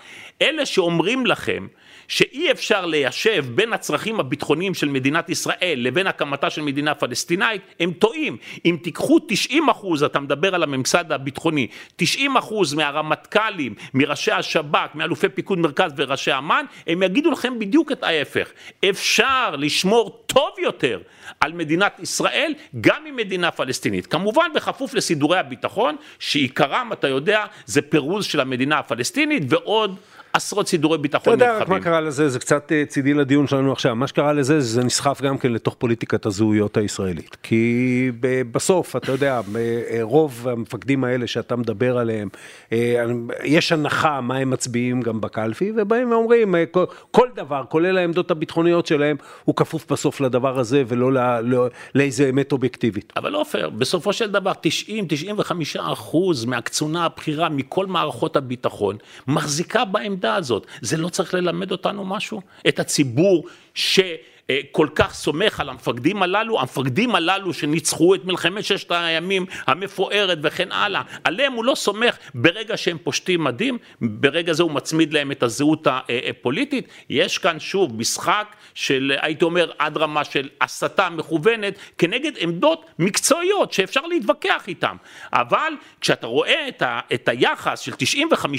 [0.43, 1.67] אלה שאומרים לכם
[2.09, 7.93] שאי אפשר ליישב בין הצרכים הביטחוניים של מדינת ישראל לבין הקמתה של מדינה פלסטינאית, הם
[7.93, 8.37] טועים.
[8.65, 15.29] אם תיקחו 90 אחוז, אתה מדבר על הממסד הביטחוני, 90 אחוז מהרמטכ"לים, מראשי השב"כ, מאלופי
[15.29, 18.49] פיקוד מרכז וראשי אמ"ן, הם יגידו לכם בדיוק את ההפך.
[18.91, 21.01] אפשר לשמור טוב יותר
[21.41, 24.07] על מדינת ישראל, גם עם מדינה פלסטינית.
[24.07, 29.97] כמובן בכפוף לסידורי הביטחון, שעיקרם, אתה יודע, זה פירוז של המדינה הפלסטינית ועוד
[30.33, 31.49] עשרות סידורי ביטחון נרחבים.
[31.49, 34.33] אתה יודע רק מה קרה לזה, זה קצת אה, צידי לדיון שלנו עכשיו, מה שקרה
[34.33, 37.37] לזה, זה נסחף גם כן לתוך פוליטיקת הזהויות הישראלית.
[37.43, 38.11] כי
[38.53, 42.29] בסוף, אתה יודע, אה, רוב המפקדים האלה שאתה מדבר עליהם,
[42.73, 43.05] אה,
[43.45, 48.87] יש הנחה מה הם מצביעים גם בקלפי, ובאים ואומרים, כל, כל דבר, כולל העמדות הביטחוניות
[48.87, 53.13] שלהם, הוא כפוף בסוף לדבר הזה ולא לא, לא, לאיזה אמת אובייקטיבית.
[53.17, 60.22] אבל עופר, בסופו של דבר 90-95 אחוז מהקצונה הבכירה מכל מערכות הביטחון, מחזיקה בעמדה.
[60.25, 60.67] העמדה הזאת.
[60.81, 62.41] זה לא צריך ללמד אותנו משהו?
[62.69, 64.01] את הציבור ש...
[64.51, 70.39] אה, כל כך סומך על המפקדים הללו, המפקדים הללו שניצחו את מלחמת ששת הימים המפוארת
[70.43, 72.17] וכן הלאה, עליהם הוא לא סומך.
[72.35, 75.87] ברגע שהם פושטים מדים, ברגע זה הוא מצמיד להם את הזהות
[76.31, 82.87] הפוליטית, יש כאן שוב משחק של הייתי אומר עד רמה של הסתה מכוונת כנגד עמדות
[82.99, 84.97] מקצועיות שאפשר להתווכח איתן,
[85.33, 87.93] אבל כשאתה רואה את, ה, את היחס של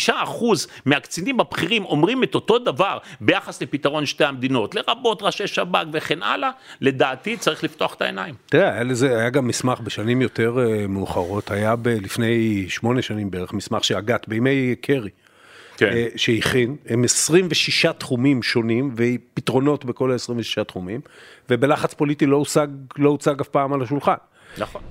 [0.09, 0.11] 95%
[0.85, 6.23] מהקצינים הבכירים אומרים את אותו דבר ביחס לפתרון שתי המדינות, לרבות ראשי שב"כ שב"כ וכן
[6.23, 6.49] הלאה,
[6.81, 8.36] לדעתי צריך לפתוח את העיניים.
[8.45, 13.31] תראה, היה, לזה, היה גם מסמך בשנים יותר uh, מאוחרות, היה ב, לפני שמונה שנים
[13.31, 15.09] בערך, מסמך שאג"ת, בימי קרי.
[15.77, 15.91] כן.
[15.91, 21.01] uh, שהכין, הם 26 תחומים שונים ופתרונות בכל ה-26 תחומים,
[21.49, 24.13] ובלחץ פוליטי לא הוצג, לא הוצג אף פעם על השולחן.
[24.57, 24.81] נכון.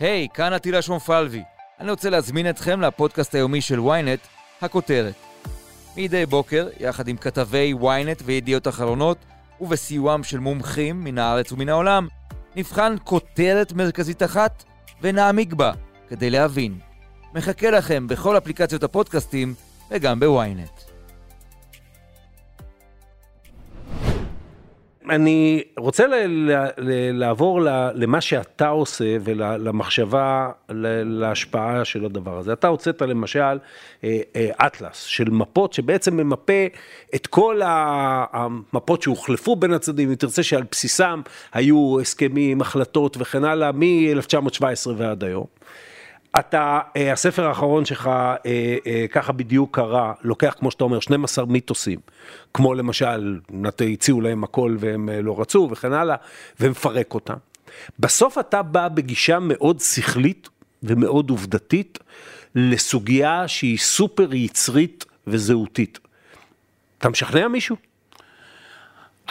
[0.00, 1.42] היי, hey, כאן עטילה שומפלבי.
[1.80, 4.28] אני רוצה להזמין אתכם לפודקאסט היומי של ynet,
[4.62, 5.14] הכותרת.
[5.96, 9.18] מדי בוקר, יחד עם כתבי ynet וידיעות אחרונות,
[9.60, 12.08] ובסיועם של מומחים מן הארץ ומן העולם,
[12.56, 14.64] נבחן כותרת מרכזית אחת
[15.02, 15.72] ונעמיק בה
[16.08, 16.78] כדי להבין.
[17.34, 19.54] מחכה לכם בכל אפליקציות הפודקאסטים
[19.90, 20.89] וגם בוויינט.
[25.10, 27.60] אני רוצה ל- ל- ל- לעבור
[27.94, 30.50] למה שאתה עושה ולמחשבה,
[31.04, 32.52] להשפעה של הדבר הזה.
[32.52, 33.58] אתה הוצאת למשל
[34.04, 36.66] אה, אה, אטלס של מפות שבעצם ממפה
[37.14, 41.20] את כל המפות שהוחלפו בין הצדדים, אם תרצה שעל בסיסם
[41.52, 45.59] היו הסכמים, החלטות וכן הלאה, מ-1917 ועד היום.
[46.38, 48.36] אתה, אה, הספר האחרון שלך, אה,
[48.86, 51.98] אה, ככה בדיוק קרה, לוקח, כמו שאתה אומר, 12 מיתוסים,
[52.54, 53.38] כמו למשל,
[53.92, 56.16] הציעו להם הכל והם לא רצו וכן הלאה,
[56.60, 57.36] ומפרק אותם.
[57.98, 60.48] בסוף אתה בא בגישה מאוד שכלית
[60.82, 61.98] ומאוד עובדתית
[62.54, 65.98] לסוגיה שהיא סופר יצרית וזהותית.
[66.98, 67.76] אתה משכנע מישהו?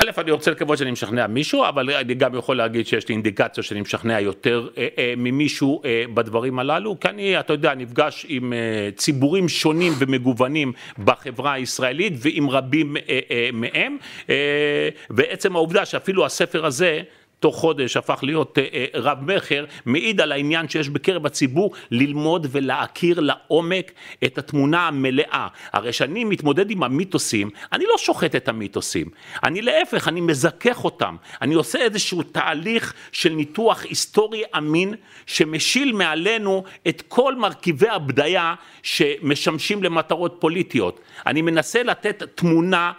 [0.03, 3.63] א', אני רוצה לקוות שאני משכנע מישהו, אבל אני גם יכול להגיד שיש לי אינדיקציה
[3.63, 8.53] שאני משכנע יותר אה, אה, ממישהו אה, בדברים הללו, כי אני, אתה יודע, נפגש עם
[8.53, 13.97] אה, ציבורים שונים ומגוונים בחברה הישראלית ועם רבים אה, אה, מהם,
[14.29, 17.01] אה, ועצם העובדה שאפילו הספר הזה,
[17.39, 22.47] תוך חודש הפך להיות אה, אה, רב מכר, מעיד על העניין שיש בקרב הציבור ללמוד
[22.51, 23.91] ולהכיר לעומק
[24.23, 25.47] את התמונה המלאה.
[25.73, 29.07] הרי כשאני מתמודד עם המיתוסים, אני לא שוחט את המיתוסים,
[29.43, 34.93] אני להפך, אני מזכך אותם, אני עושה איזשהו תהליך של ניתוח היסטורי אמין
[35.25, 40.99] שמשיל מעלינו את כל מרכיבי הבדיה שמשמשים למטרות פוליטיות.
[41.27, 42.91] אני מנסה לתת תמונה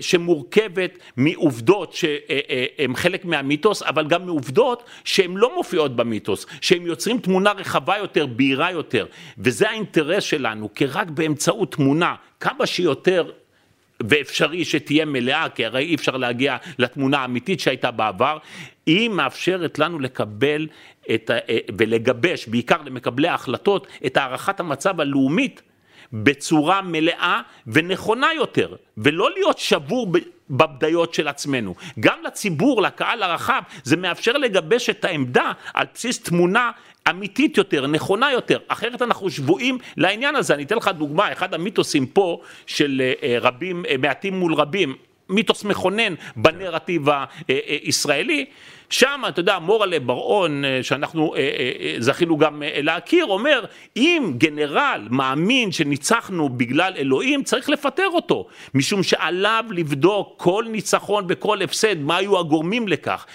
[0.00, 7.52] שמורכבת מעובדות שהן חלק מהמיתוס, אבל גם מעובדות שהן לא מופיעות במיתוס, שהן יוצרים תמונה
[7.52, 9.06] רחבה יותר, בהירה יותר,
[9.38, 13.30] וזה האינטרס שלנו, כי רק באמצעות תמונה כמה שיותר
[14.08, 18.38] ואפשרי שתהיה מלאה, כי הרי אי אפשר להגיע לתמונה האמיתית שהייתה בעבר,
[18.86, 20.66] היא מאפשרת לנו לקבל
[21.14, 25.62] את, אה, ולגבש, בעיקר למקבלי ההחלטות, את הערכת המצב הלאומית
[26.12, 30.12] בצורה מלאה ונכונה יותר, ולא להיות שבור
[30.50, 31.74] בבדיות של עצמנו.
[32.00, 36.70] גם לציבור, לקהל הרחב, זה מאפשר לגבש את העמדה על בסיס תמונה
[37.10, 40.54] אמיתית יותר, נכונה יותר, אחרת אנחנו שבויים לעניין הזה.
[40.54, 44.96] אני אתן לך דוגמה, אחד המיתוסים פה של אה, רבים, אה, מעטים מול רבים,
[45.28, 47.02] מיתוס מכונן בנרטיב
[47.48, 48.46] הישראלי.
[48.92, 53.64] שם, אתה יודע, מורלה בר-און, אה, שאנחנו אה, אה, זכינו גם להכיר, אומר,
[53.96, 61.62] אם גנרל מאמין שניצחנו בגלל אלוהים, צריך לפטר אותו, משום שעליו לבדוק כל ניצחון וכל
[61.62, 63.26] הפסד, מה היו הגורמים לכך.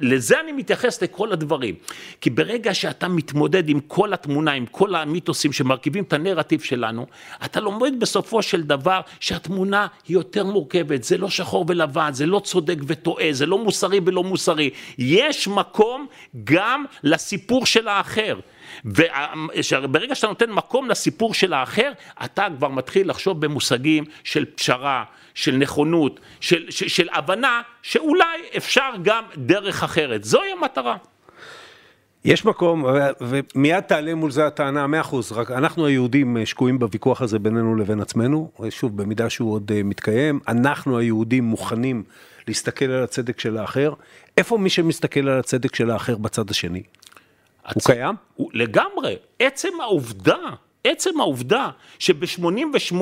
[0.00, 1.74] לזה אני מתייחס לכל הדברים.
[2.20, 7.06] כי ברגע שאתה מתמודד עם כל התמונה, עם כל המיתוסים שמרכיבים את הנרטיב שלנו,
[7.44, 12.40] אתה לומד בסופו של דבר שהתמונה היא יותר מורכבת, זה לא שחור ולבן, זה לא
[12.44, 14.70] צודק וטועה, זה לא מוסרי ולא מוסרי.
[15.00, 16.06] יש מקום
[16.44, 18.38] גם לסיפור של האחר.
[18.84, 21.92] וברגע שאתה נותן מקום לסיפור של האחר,
[22.24, 28.24] אתה כבר מתחיל לחשוב במושגים של פשרה, של נכונות, של, של, של הבנה שאולי
[28.56, 30.24] אפשר גם דרך אחרת.
[30.24, 30.96] זוהי המטרה.
[32.24, 32.84] יש מקום,
[33.20, 38.00] ומיד תעלה מול זה הטענה, מאה אחוז, רק אנחנו היהודים שקועים בוויכוח הזה בינינו לבין
[38.00, 42.02] עצמנו, שוב, במידה שהוא עוד אה, מתקיים, אנחנו היהודים מוכנים
[42.48, 43.92] להסתכל על הצדק של האחר,
[44.36, 46.82] איפה מי שמסתכל על הצדק של האחר בצד השני?
[47.64, 47.74] הצ...
[47.74, 48.14] הוא קיים?
[48.34, 50.36] הוא, לגמרי, עצם העובדה
[50.84, 52.94] עצם העובדה שב-88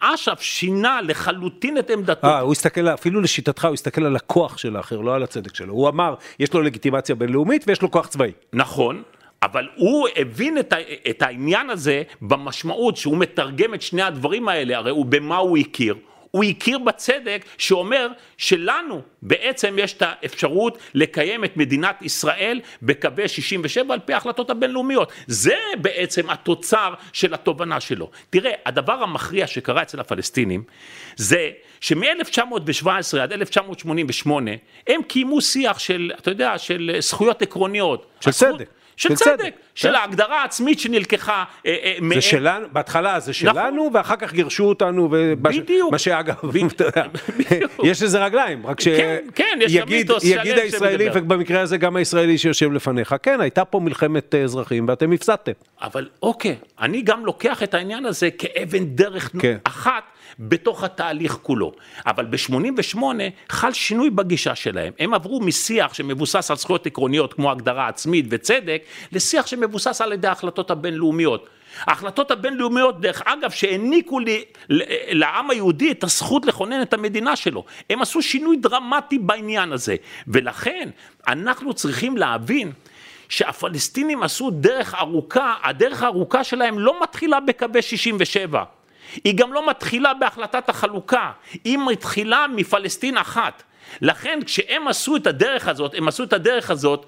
[0.00, 2.26] אש"ף שינה לחלוטין את עמדתו.
[2.26, 5.74] אה, הוא הסתכל, אפילו לשיטתך, הוא הסתכל על הכוח של האחר, לא על הצדק שלו.
[5.74, 8.32] הוא אמר, יש לו לגיטימציה בינלאומית ויש לו כוח צבאי.
[8.52, 9.02] נכון.
[9.42, 10.76] אבל הוא הבין את, ה,
[11.10, 15.94] את העניין הזה במשמעות שהוא מתרגם את שני הדברים האלה, הרי הוא במה הוא הכיר,
[16.36, 23.94] הוא הכיר בצדק שאומר שלנו בעצם יש את האפשרות לקיים את מדינת ישראל בקווי 67
[23.94, 25.12] על פי ההחלטות הבינלאומיות.
[25.26, 28.10] זה בעצם התוצר של התובנה שלו.
[28.30, 30.62] תראה, הדבר המכריע שקרה אצל הפלסטינים
[31.16, 34.50] זה שמ-1917 עד 1988
[34.86, 38.06] הם קיימו שיח של, אתה יודע, של זכויות עקרוניות.
[38.20, 38.68] של צדק.
[38.96, 39.94] של, צדק, של כן.
[39.94, 43.54] ההגדרה העצמית שנלקחה אה, אה, זה שלנו, בהתחלה זה נכון.
[43.54, 43.96] שלנו, נכון.
[43.96, 45.08] ואחר כך גירשו אותנו,
[45.42, 46.34] בדיוק, מה שאגב,
[47.84, 53.40] יש לזה רגליים, רק שיגיד כן, כן, הישראלי, ובמקרה הזה גם הישראלי שיושב לפניך, כן,
[53.40, 55.52] הייתה פה מלחמת אה, אזרחים ואתם הפסדתם.
[55.82, 59.56] אבל אוקיי, אני גם לוקח את העניין הזה כאבן דרך כן.
[59.64, 60.02] אחת.
[60.38, 61.72] בתוך התהליך כולו.
[62.06, 62.98] אבל ב-88
[63.48, 64.92] חל שינוי בגישה שלהם.
[64.98, 70.28] הם עברו משיח שמבוסס על זכויות עקרוניות כמו הגדרה עצמית וצדק, לשיח שמבוסס על ידי
[70.28, 71.48] ההחלטות הבינלאומיות.
[71.80, 74.44] ההחלטות הבינלאומיות, דרך אגב, שהעניקו לי,
[75.10, 77.64] לעם היהודי את הזכות לכונן את המדינה שלו.
[77.90, 79.96] הם עשו שינוי דרמטי בעניין הזה.
[80.28, 80.88] ולכן,
[81.28, 82.72] אנחנו צריכים להבין
[83.28, 88.64] שהפלסטינים עשו דרך ארוכה, הדרך הארוכה שלהם לא מתחילה בקווי 67.
[89.24, 91.30] היא גם לא מתחילה בהחלטת החלוקה,
[91.64, 93.62] היא מתחילה מפלסטין אחת.
[94.00, 97.06] לכן כשהם עשו את הדרך הזאת, הם עשו את הדרך הזאת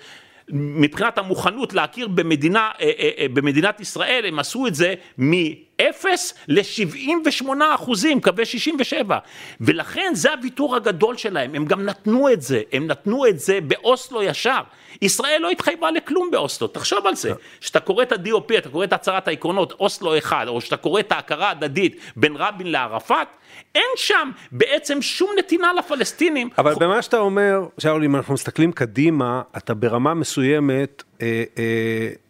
[0.52, 6.06] מבחינת המוכנות להכיר במדינה, אה, אה, אה, במדינת ישראל, הם עשו את זה מ-0
[6.48, 9.18] ל-78 אחוזים, קווי 67.
[9.60, 14.22] ולכן זה הוויתור הגדול שלהם, הם גם נתנו את זה, הם נתנו את זה באוסלו
[14.22, 14.60] ישר.
[15.02, 17.32] ישראל לא התחייבה לכלום באוסלו, תחשוב על זה.
[17.60, 21.12] כשאתה קורא את ה-DOP, אתה קורא את הצהרת העקרונות, אוסלו אחד, או שאתה קורא את
[21.12, 23.28] ההכרה ההדדית בין רבין לערפאת,
[23.74, 26.50] אין שם בעצם שום נתינה לפלסטינים.
[26.58, 31.64] אבל במה שאתה אומר, שאול, אם אנחנו מסתכלים קדימה, אתה ברמה מסוימת אה, אה,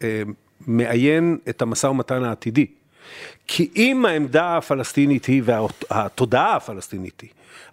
[0.03, 0.23] אה,
[0.67, 2.67] מעיין את המשא ומתן העתידי.
[3.47, 7.31] כי אם העמדה הפלסטינית היא והתודעה הפלסטינית היא,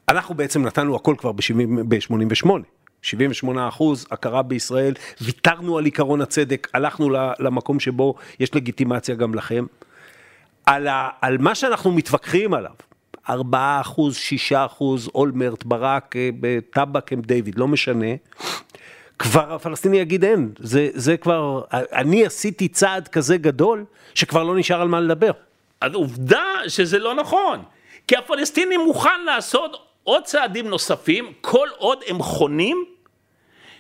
[0.10, 2.50] אנחנו בעצם נתנו הכל כבר ב-88.
[3.06, 9.66] 78 אחוז הכרה בישראל, ויתרנו על עיקרון הצדק, הלכנו למקום שבו יש לגיטימציה גם לכם.
[10.66, 12.72] על, ה, על מה שאנחנו מתווכחים עליו,
[13.30, 16.30] 4 אחוז, 6 אחוז, אולמרט, ברק, אה,
[16.70, 18.08] טאבה, קמפ דיוויד, לא משנה.
[19.20, 24.82] כבר הפלסטיני יגיד אין, זה, זה כבר, אני עשיתי צעד כזה גדול, שכבר לא נשאר
[24.82, 25.32] על מה לדבר.
[25.82, 27.60] אז עובדה שזה לא נכון,
[28.08, 32.86] כי הפלסטיני מוכן לעשות עוד צעדים נוספים, כל עוד הם חונים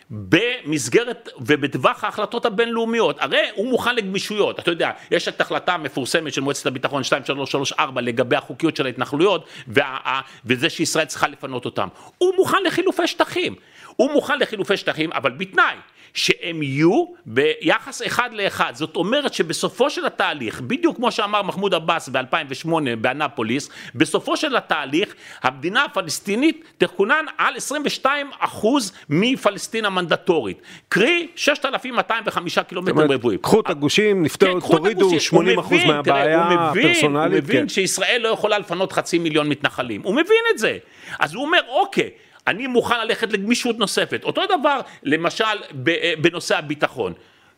[0.09, 6.41] במסגרת ובטווח ההחלטות הבינלאומיות, הרי הוא מוכן לגמישויות, אתה יודע, יש את ההחלטה המפורסמת של
[6.41, 11.87] מועצת הביטחון 2334 לגבי החוקיות של ההתנחלויות וה, וזה שישראל צריכה לפנות אותם,
[12.17, 13.55] הוא מוכן לחילופי שטחים,
[13.95, 15.75] הוא מוכן לחילופי שטחים אבל בתנאי
[16.15, 18.71] שהם יהיו ביחס אחד לאחד.
[18.75, 22.69] זאת אומרת שבסופו של התהליך, בדיוק כמו שאמר מחמוד עבאס ב-2008
[23.01, 30.61] באנפוליס, בסופו של התהליך המדינה הפלסטינית תכונן על 22 אחוז מפלסטין המנדטורית.
[30.89, 33.39] קרי 6,205 קילומטר רבועים.
[33.39, 37.31] קחו את הגושים, נפתור, כן, תורידו 80 אחוז מהבעיה הפרסונלית.
[37.31, 37.69] הוא מבין כן.
[37.69, 40.01] שישראל לא יכולה לפנות חצי מיליון מתנחלים.
[40.03, 40.77] הוא מבין את זה.
[41.19, 42.09] אז הוא אומר, אוקיי.
[42.47, 44.23] אני מוכן ללכת לגמישות נוספת.
[44.23, 45.43] אותו דבר למשל
[45.87, 47.13] אה, בנושא הביטחון.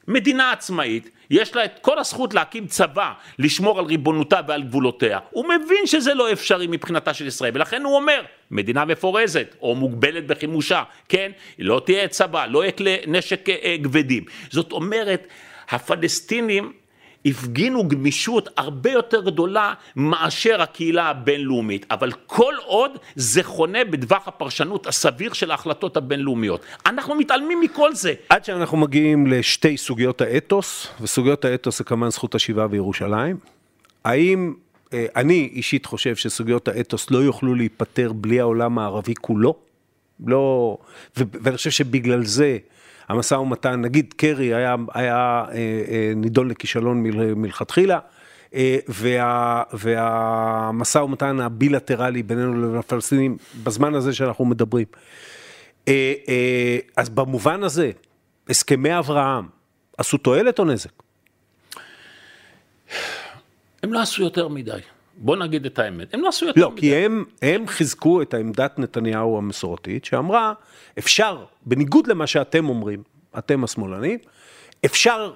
[0.08, 5.20] מדינה עצמאית, יש לה את כל הזכות להקים צבא, לשמור על ריבונותה ועל גבולותיה.
[5.30, 8.22] הוא מבין שזה לא אפשרי מבחינתה של ישראל, ולכן הוא אומר,
[8.52, 11.32] מדינה מפורזת או מוגבלת בחימושה, כן?
[11.60, 14.24] לא תהיה צבא, לא יהיה כלי נשק אה, כבדים.
[14.50, 15.28] זאת אומרת,
[15.70, 16.74] הפלסטינים
[17.28, 24.88] הפגינו גמישות הרבה יותר גדולה מאשר הקהילה הבינלאומית, אבל כל עוד זה חונה בטווח הפרשנות
[24.88, 26.62] הסביר של ההחלטות הבינלאומיות.
[26.86, 28.14] אנחנו מתעלמים מכל זה.
[28.30, 33.38] עד שאנחנו מגיעים לשתי סוגיות האתוס, וסוגיות האתוס זה כמובן זכות השיבה וירושלים.
[34.06, 34.54] האם
[34.94, 39.56] אה, אני אישית חושב שסוגיות האתוס לא יוכלו להיפתר בלי העולם הערבי כולו?
[40.26, 40.78] לא,
[41.18, 42.58] ואני חושב שבגלל זה
[43.10, 47.04] המשא ומתן, נגיד קרי היה, היה אה, אה, נידון לכישלון
[47.36, 48.00] מלכתחילה,
[48.54, 54.86] אה, וה, והמשא ומתן הבילטרלי בינינו לבין הפלסטינים, בזמן הזה שאנחנו מדברים.
[56.98, 57.92] אז במובן הזה,
[58.50, 59.46] הסכמי אברהם
[59.98, 60.92] עשו תועלת או נזק?
[63.84, 64.80] הם לא עשו יותר מדי.
[65.18, 66.76] בוא נגיד את האמת, הם לא עשו יותר לא, מדי.
[66.76, 70.54] לא, כי הם, הם חיזקו את העמדת נתניהו המסורתית, שאמרה,
[71.00, 73.04] אפשר, בניגוד למה שאתם אומרים,
[73.38, 74.18] אתם השמאלנים,
[74.86, 75.32] אפשר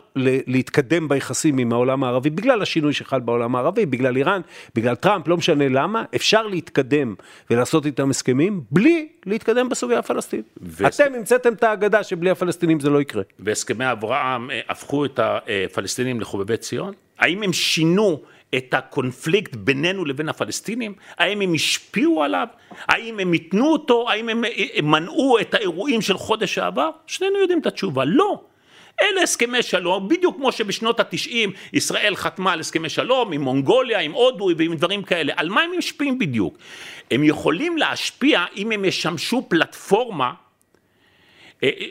[0.47, 4.41] להתקדם ביחסים עם העולם הערבי, בגלל השינוי שחל בעולם הערבי, בגלל איראן,
[4.75, 7.15] בגלל טראמפ, לא משנה למה, אפשר להתקדם
[7.49, 10.45] ולעשות איתם הסכמים, בלי להתקדם בסוגיה הפלסטינית.
[10.61, 11.01] והס...
[11.01, 13.23] אתם המצאתם את האגדה שבלי הפלסטינים זה לא יקרה.
[13.39, 16.93] והסכמי אברהם אה, הפכו את הפלסטינים לחובבי ציון?
[17.19, 18.21] האם הם שינו
[18.57, 20.93] את הקונפליקט בינינו לבין הפלסטינים?
[21.17, 22.47] האם הם השפיעו עליו?
[22.87, 24.09] האם הם ייתנו אותו?
[24.09, 24.43] האם הם
[24.83, 26.89] מנעו את האירועים של חודש העבר?
[27.07, 28.41] שנינו יודעים את התשובה, לא.
[29.01, 34.11] אלה הסכמי שלום, בדיוק כמו שבשנות התשעים ישראל חתמה על הסכמי שלום עם מונגוליה, עם
[34.11, 35.33] הודו ועם דברים כאלה.
[35.35, 36.57] על מה הם משפיעים בדיוק?
[37.11, 40.31] הם יכולים להשפיע אם הם ישמשו פלטפורמה אה,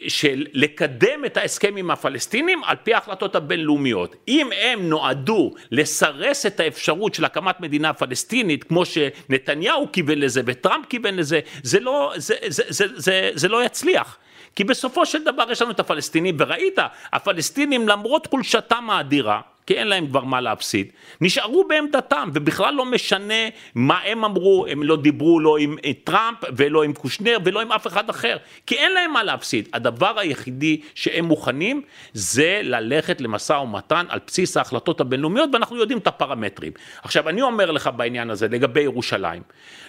[0.08, 4.16] של לקדם את ההסכם עם הפלסטינים על פי ההחלטות הבינלאומיות.
[4.28, 10.86] אם הם נועדו לסרס את האפשרות של הקמת מדינה פלסטינית, כמו שנתניהו כיוון לזה וטראמפ
[10.86, 14.18] כיוון לזה, זה לא, זה, זה, זה, זה, זה לא יצליח.
[14.56, 16.78] כי בסופו של דבר יש לנו את הפלסטינים, וראית,
[17.12, 23.48] הפלסטינים למרות חולשתם האדירה, כי אין להם כבר מה להפסיד, נשארו בעמדתם, ובכלל לא משנה
[23.74, 27.86] מה הם אמרו, הם לא דיברו לא עם טראמפ ולא עם קושנר ולא עם אף
[27.86, 29.68] אחד אחר, כי אין להם מה להפסיד.
[29.72, 36.06] הדבר היחידי שהם מוכנים זה ללכת למשא ומתן על בסיס ההחלטות הבינלאומיות, ואנחנו יודעים את
[36.06, 36.72] הפרמטרים.
[37.02, 39.42] עכשיו, אני אומר לך בעניין הזה, לגבי ירושלים.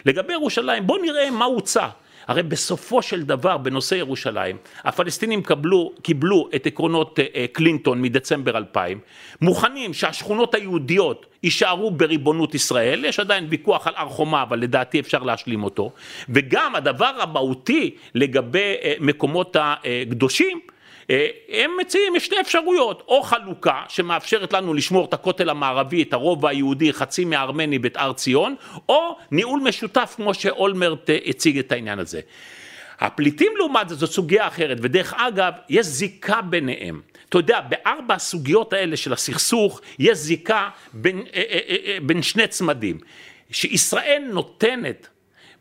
[0.06, 1.88] לגבי ירושלים, בוא נראה מה הוצע.
[2.28, 8.58] הרי בסופו של דבר בנושא ירושלים הפלסטינים קבלו, קיבלו את עקרונות אה, אה, קלינטון מדצמבר
[8.58, 9.00] 2000
[9.42, 15.24] מוכנים שהשכונות היהודיות יישארו בריבונות ישראל, יש עדיין ויכוח על הר חומה אבל לדעתי אפשר
[15.24, 15.92] להשלים אותו
[16.30, 20.60] וגם הדבר המהותי לגבי אה, מקומות הקדושים
[21.50, 26.94] הם מציעים שתי אפשרויות, או חלוקה שמאפשרת לנו לשמור את הכותל המערבי, את הרובע היהודי,
[26.94, 28.56] חצי מהארמני בית הר ציון,
[28.90, 32.22] או ניהול משותף כמו שאולמרט אה, הציג את העניין הזה.
[33.00, 37.02] הפליטים לעומת זאת, זאת סוגיה אחרת, ודרך אגב, יש זיקה ביניהם.
[37.30, 42.48] אתה יודע, בארבע הסוגיות האלה של הסכסוך, יש זיקה בין, אה, אה, אה, בין שני
[42.48, 42.98] צמדים.
[43.52, 45.08] שישראל נותנת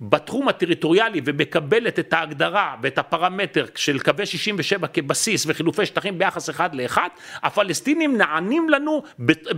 [0.00, 6.74] בתחום הטריטוריאלי ומקבלת את ההגדרה ואת הפרמטר של קווי 67 כבסיס וחילופי שטחים ביחס אחד
[6.74, 7.08] לאחד,
[7.42, 9.02] הפלסטינים נענים לנו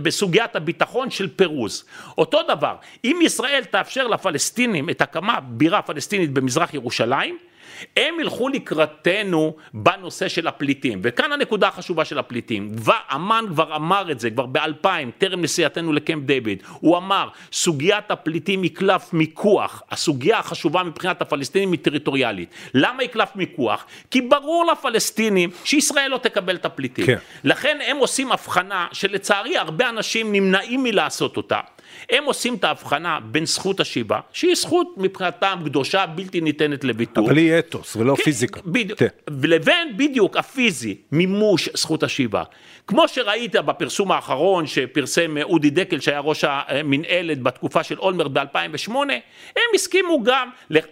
[0.01, 1.85] בסוגיית הביטחון של פירוז.
[2.17, 7.37] אותו דבר, אם ישראל תאפשר לפלסטינים את הקמה בירה פלסטינית במזרח ירושלים,
[7.97, 12.71] הם ילכו לקראתנו בנושא של הפליטים, וכאן הנקודה החשובה של הפליטים.
[13.15, 18.63] אמן כבר אמר את זה, כבר באלפיים, טרם נסיעתנו לקמפ דיוויד, הוא אמר, סוגיית הפליטים
[18.63, 22.49] היא קלף מיקוח, הסוגיה החשובה מבחינת הפלסטינים היא טריטוריאלית.
[22.73, 23.85] למה היא קלף מיקוח?
[24.11, 27.05] כי ברור לפלסטינים שישראל לא תקבל את הפליטים.
[27.05, 27.17] כן.
[27.43, 31.59] לכן הם עושים הבחנה שלצערי הרבה אנשים נמנעים מלעשות אותה.
[32.09, 37.25] הם עושים את ההבחנה בין זכות השיבה, שהיא זכות מבחינתם קדושה בלתי ניתנת לביטול.
[37.25, 38.61] אבל היא אתוס ולא כן, פיזיקה.
[38.65, 39.07] בדיוק, כן.
[39.43, 42.43] לבין בדיוק הפיזי, מימוש זכות השיבה.
[42.87, 48.91] כמו שראית בפרסום האחרון שפרסם אודי דקל שהיה ראש המנהלת בתקופה של אולמרט ב-2008,
[49.55, 50.49] הם הסכימו גם,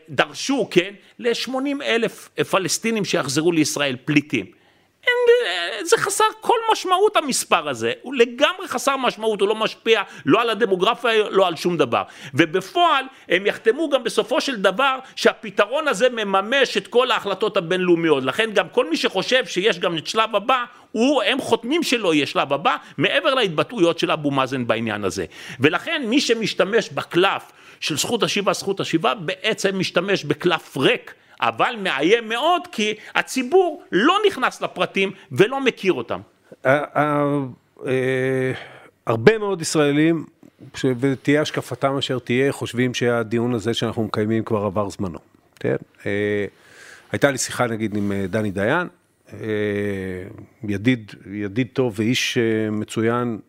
[0.09, 4.60] דרשו, כן, ל-80 אלף פלסטינים שיחזרו לישראל פליטים.
[5.07, 10.41] אין, זה חסר כל משמעות המספר הזה, הוא לגמרי חסר משמעות, הוא לא משפיע לא
[10.41, 12.03] על הדמוגרפיה, לא על שום דבר.
[12.33, 18.23] ובפועל הם יחתמו גם בסופו של דבר שהפתרון הזה מממש את כל ההחלטות הבינלאומיות.
[18.23, 22.25] לכן גם כל מי שחושב שיש גם את שלב הבא, הוא, הם חותמים שלא יהיה
[22.25, 25.25] שלב הבא, מעבר להתבטאויות של אבו מאזן בעניין הזה.
[25.59, 31.13] ולכן מי שמשתמש בקלף של זכות השיבה, זכות השיבה, בעצם משתמש בקלף ריק.
[31.41, 36.19] אבל מאיים מאוד כי הציבור לא נכנס לפרטים ולא מכיר אותם.
[36.65, 38.51] אה,
[39.07, 40.25] הרבה מאוד ישראלים,
[40.99, 45.19] ותהיה השקפתם אשר תהיה, חושבים שהדיון הזה שאנחנו מקיימים כבר עבר זמנו.
[45.59, 45.75] כן?
[46.05, 46.45] אה,
[47.11, 48.87] הייתה לי שיחה נגיד עם אה, דני דיין,
[50.63, 52.37] ידיד, ידיד טוב ואיש
[52.71, 53.39] מצוין,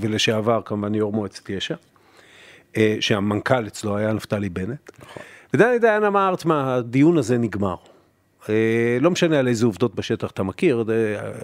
[0.00, 1.74] ולשעבר כמובן יו"ר מועצת יש"ע,
[3.00, 4.90] שהמנכ"ל אצלו היה נפתלי בנט.
[5.02, 5.22] נכון.
[5.54, 7.74] ודני דיין אמר, תשמע, הדיון הזה נגמר.
[8.48, 10.84] אה, לא משנה על איזה עובדות בשטח אתה מכיר,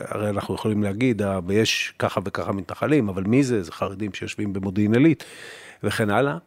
[0.08, 3.62] הרי אנחנו יכולים להגיד, אה, יש ככה וככה מתנחלים, אבל מי זה?
[3.62, 5.24] זה חרדים שיושבים במודיעין עילית
[5.82, 6.38] וכן הלאה.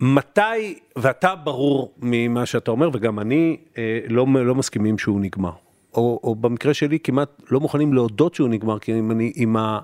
[0.00, 5.52] מתי, ואתה ברור ממה שאתה אומר, וגם אני, אה, לא, לא מסכימים שהוא נגמר.
[5.94, 9.78] או, או במקרה שלי כמעט לא מוכנים להודות שהוא נגמר, כי אם אני, עם ה...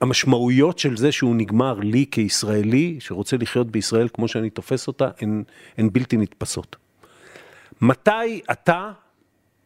[0.00, 5.42] המשמעויות של זה שהוא נגמר לי כישראלי, שרוצה לחיות בישראל כמו שאני תופס אותה, הן,
[5.78, 6.76] הן בלתי נתפסות.
[7.80, 8.92] מתי אתה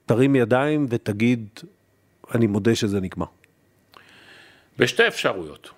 [0.07, 1.49] תרים ידיים ותגיד,
[2.35, 3.27] אני מודה שזה נגמר?
[4.79, 5.71] בשתי אפשרויות.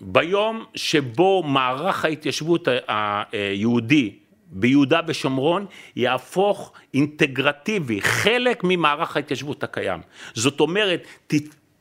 [0.00, 4.12] ביום שבו מערך ההתיישבות היהודי
[4.50, 5.66] ביהודה ושומרון
[5.96, 10.00] יהפוך אינטגרטיבי, חלק ממערך ההתיישבות הקיים.
[10.34, 11.06] זאת אומרת,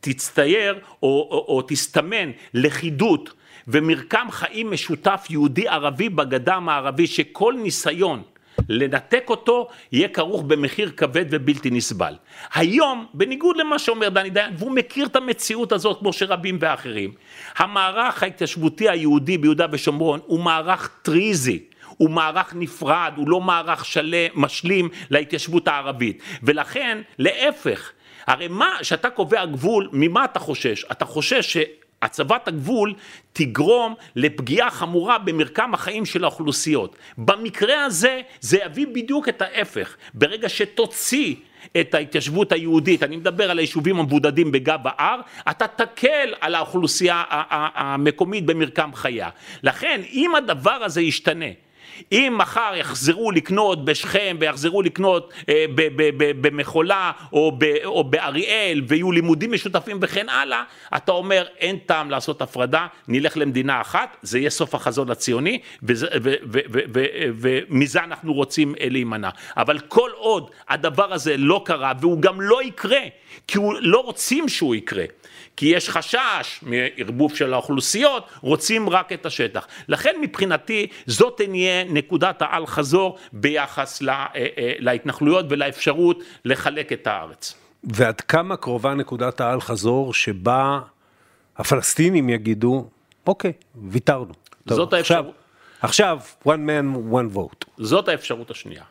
[0.04, 3.34] תצטייר או, או, או תסתמן לכידות
[3.68, 8.24] ומרקם חיים משותף יהודי ערבי בגדה המערבי שכל ניסיון
[8.70, 12.14] לנתק אותו יהיה כרוך במחיר כבד ובלתי נסבל.
[12.54, 17.12] היום, בניגוד למה שאומר דני דיין, והוא מכיר את המציאות הזאת כמו שרבים ואחרים,
[17.58, 21.64] המערך ההתיישבותי היהודי ביהודה ושומרון הוא מערך טריזי,
[21.97, 27.91] הוא מערך נפרד, הוא לא מערך שלם, משלים להתיישבות הערבית, ולכן להפך
[28.28, 30.86] הרי מה, שאתה קובע גבול, ממה אתה חושש?
[30.91, 32.93] אתה חושש שהצבת הגבול
[33.34, 36.95] תגרום לפגיעה חמורה במרקם החיים של האוכלוסיות.
[37.17, 39.95] במקרה הזה זה יביא בדיוק את ההפך.
[40.13, 41.36] ברגע שתוציא
[41.80, 45.19] את ההתיישבות היהודית, אני מדבר על היישובים המבודדים בגב ההר,
[45.49, 47.24] אתה תקל על האוכלוסייה
[47.76, 49.30] המקומית במרקם חייה.
[49.63, 51.45] לכן אם הדבר הזה ישתנה
[52.11, 55.65] אם מחר יחזרו לקנות בשכם ויחזרו לקנות אה,
[56.41, 60.63] במחולה או, או באריאל ויהיו לימודים משותפים וכן הלאה,
[60.97, 65.59] אתה אומר אין טעם לעשות הפרדה, נלך למדינה אחת, זה יהיה סוף החזון הציוני
[67.39, 69.29] ומזה אנחנו רוצים להימנע.
[69.57, 73.01] אבל כל עוד הדבר הזה לא קרה והוא גם לא יקרה,
[73.47, 75.05] כי הוא לא רוצים שהוא יקרה.
[75.58, 79.68] כי יש חשש מערבוב של האוכלוסיות, רוצים רק את השטח.
[79.88, 87.08] לכן מבחינתי זאת תהיה נקודת האל חזור ביחס לה, אה, אה, להתנחלויות ולאפשרות לחלק את
[87.08, 87.56] הארץ.
[87.84, 90.80] ועד כמה קרובה נקודת האל חזור שבה
[91.58, 92.88] הפלסטינים יגידו,
[93.28, 94.34] אוקיי, ויתרנו.
[94.66, 95.36] זאת האפשרות.
[95.82, 97.66] עכשיו, one man, one vote.
[97.78, 98.84] זאת האפשרות השנייה.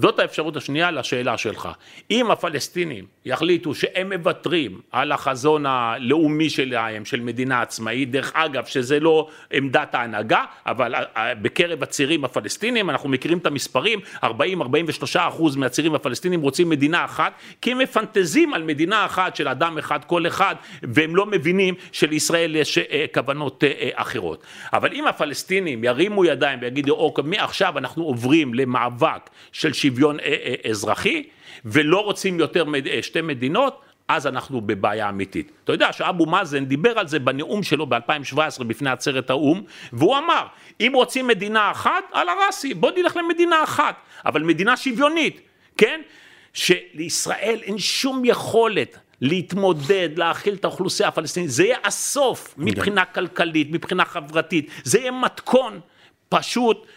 [0.00, 1.68] זאת האפשרות השנייה לשאלה שלך.
[2.10, 9.00] אם הפלסטינים יחליטו שהם מוותרים על החזון הלאומי שלהם, של מדינה עצמאית, דרך אגב, שזה
[9.00, 14.28] לא עמדת ההנהגה, אבל אה, אה, בקרב הצעירים הפלסטינים, אנחנו מכירים את המספרים, 40-43
[15.14, 20.04] אחוז מהצעירים הפלסטינים רוצים מדינה אחת, כי הם מפנטזים על מדינה אחת של אדם אחד,
[20.04, 24.44] כל אחד, והם לא מבינים שלישראל יש אה, כוונות אחרות.
[24.72, 30.16] אבל אם הפלסטינים ירימו ידיים ויגידו, אוקיי, מעכשיו אנחנו עוברים למאבק של שוויון
[30.70, 31.22] אזרחי,
[31.64, 32.64] ולא רוצים יותר
[33.02, 35.52] שתי מדינות, אז אנחנו בבעיה אמיתית.
[35.64, 39.62] אתה יודע שאבו מאזן דיבר על זה בנאום שלו ב-2017 בפני עצרת האו"ם,
[39.92, 40.46] והוא אמר,
[40.80, 45.40] אם רוצים מדינה אחת, על הראסי, בוא נלך למדינה אחת, אבל מדינה שוויונית,
[45.76, 46.00] כן?
[46.52, 54.04] שלישראל אין שום יכולת להתמודד, להאכיל את האוכלוסייה הפלסטינית, זה יהיה הסוף מבחינה כלכלית, מבחינה
[54.04, 55.80] חברתית, זה יהיה מתכון
[56.28, 56.90] פשוט אה,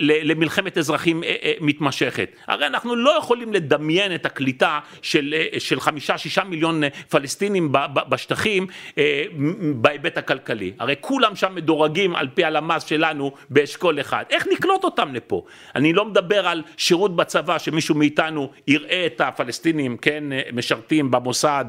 [0.00, 2.30] למלחמת אזרחים אה, אה, מתמשכת.
[2.46, 7.72] הרי אנחנו לא יכולים לדמיין את הקליטה של, של חמישה שישה מיליון פלסטינים
[8.08, 8.66] בשטחים
[9.74, 10.72] בהיבט הכלכלי.
[10.78, 14.24] הרי כולם שם מדורגים על פי הלמ"ס שלנו באשכול אחד.
[14.30, 15.44] איך נקלוט אותם לפה?
[15.74, 21.64] אני לא מדבר על שירות בצבא שמישהו מאיתנו יראה את הפלסטינים, כן, משרתים במוסד,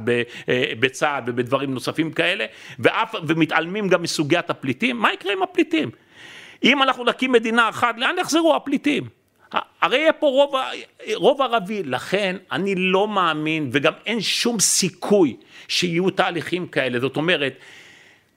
[0.79, 2.45] בצה"ל ובדברים נוספים כאלה,
[2.79, 4.97] ואף, ומתעלמים גם מסוגיית הפליטים.
[4.97, 5.91] מה יקרה עם הפליטים?
[6.63, 9.03] אם אנחנו נקים מדינה אחת, לאן יחזרו הפליטים?
[9.81, 10.55] הרי יהיה פה רוב,
[11.13, 15.37] רוב ערבי, לכן אני לא מאמין וגם אין שום סיכוי
[15.67, 17.53] שיהיו תהליכים כאלה, זאת אומרת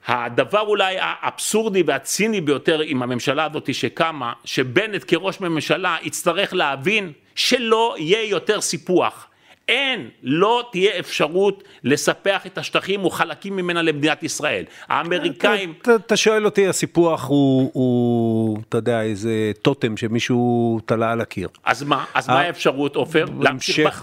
[0.07, 7.95] הדבר אולי האבסורדי והציני ביותר עם הממשלה הזאת שקמה, שבנט כראש ממשלה יצטרך להבין שלא
[7.99, 9.27] יהיה יותר סיפוח
[9.69, 14.65] אין, לא תהיה אפשרות לספח את השטחים או חלקים ממנה למדינת ישראל.
[14.89, 15.75] האמריקאים...
[15.97, 21.49] אתה שואל אותי, הסיפוח הוא, הוא, אתה יודע, איזה טוטם שמישהו תלה על הקיר.
[21.65, 22.05] אז מה?
[22.15, 23.25] אז מה האפשרות, עופר?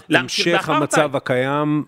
[0.08, 1.84] להמשיך המצב הקיים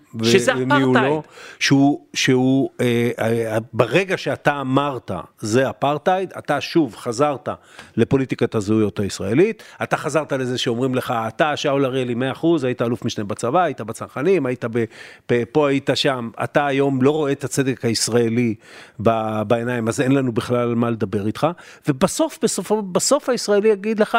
[0.55, 1.23] וניהולו,
[1.59, 7.49] שהוא, שהוא אה, אה, ברגע שאתה אמרת, זה אפרטהייד, אתה שוב חזרת
[7.97, 13.25] לפוליטיקת הזהויות הישראלית, אתה חזרת לזה שאומרים לך, אתה, שאול אריאלי 100%, היית אלוף משנה
[13.25, 14.83] בצבא, היית בצנחנים, היית ב,
[15.31, 18.55] ב, פה, היית שם, אתה היום לא רואה את הצדק הישראלי
[18.99, 21.47] ב, בעיניים, אז אין לנו בכלל על מה לדבר איתך,
[21.87, 24.17] ובסוף, בסוף, בסוף הישראלי יגיד לך,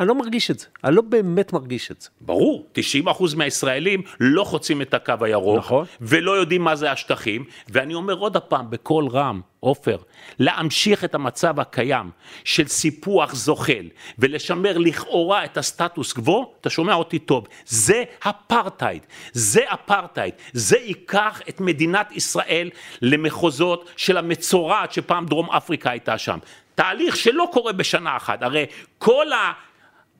[0.00, 2.08] אני לא מרגיש את זה, אני לא באמת מרגיש את זה.
[2.20, 2.66] ברור,
[3.06, 5.86] 90% מהישראלים לא חוצים את הקו הירוק, נכון.
[6.00, 9.96] ולא יודעים מה זה השטחים, ואני אומר עוד הפעם, בקול רם, עופר,
[10.38, 12.10] להמשיך את המצב הקיים
[12.44, 13.88] של סיפוח זוחל,
[14.18, 21.40] ולשמר לכאורה את הסטטוס קוו, אתה שומע אותי טוב, זה אפרטהייד, זה אפרטהייד, זה ייקח
[21.48, 22.70] את מדינת ישראל
[23.02, 26.38] למחוזות של המצורעת שפעם דרום אפריקה הייתה שם.
[26.74, 28.66] תהליך שלא קורה בשנה אחת, הרי
[28.98, 29.52] כל ה...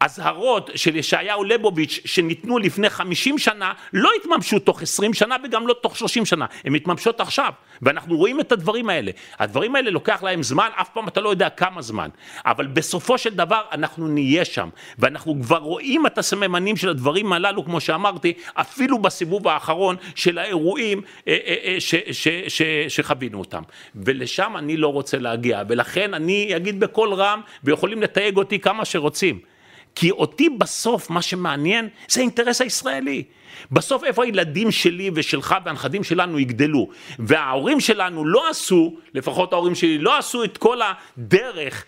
[0.01, 5.75] אזהרות של ישעיהו ליבוביץ' שניתנו לפני 50 שנה לא התממשו תוך 20 שנה וגם לא
[5.83, 9.11] תוך 30 שנה, הן מתממשות עכשיו ואנחנו רואים את הדברים האלה.
[9.39, 12.09] הדברים האלה לוקח להם זמן, אף פעם אתה לא יודע כמה זמן,
[12.47, 14.69] אבל בסופו של דבר אנחנו נהיה שם
[14.99, 21.03] ואנחנו כבר רואים את הסממנים של הדברים הללו כמו שאמרתי אפילו בסיבוב האחרון של האירועים
[21.29, 23.63] אה, אה, אה, שחווינו אותם.
[23.95, 29.56] ולשם אני לא רוצה להגיע ולכן אני אגיד בקול רם ויכולים לתייג אותי כמה שרוצים
[29.97, 33.25] כי אותי בסוף מה שמעניין זה האינטרס הישראלי.
[33.73, 36.89] בסוף איפה הילדים שלי ושלך והנכדים שלנו יגדלו
[37.19, 40.79] וההורים שלנו לא עשו, לפחות ההורים שלי לא עשו את כל
[41.17, 41.85] הדרך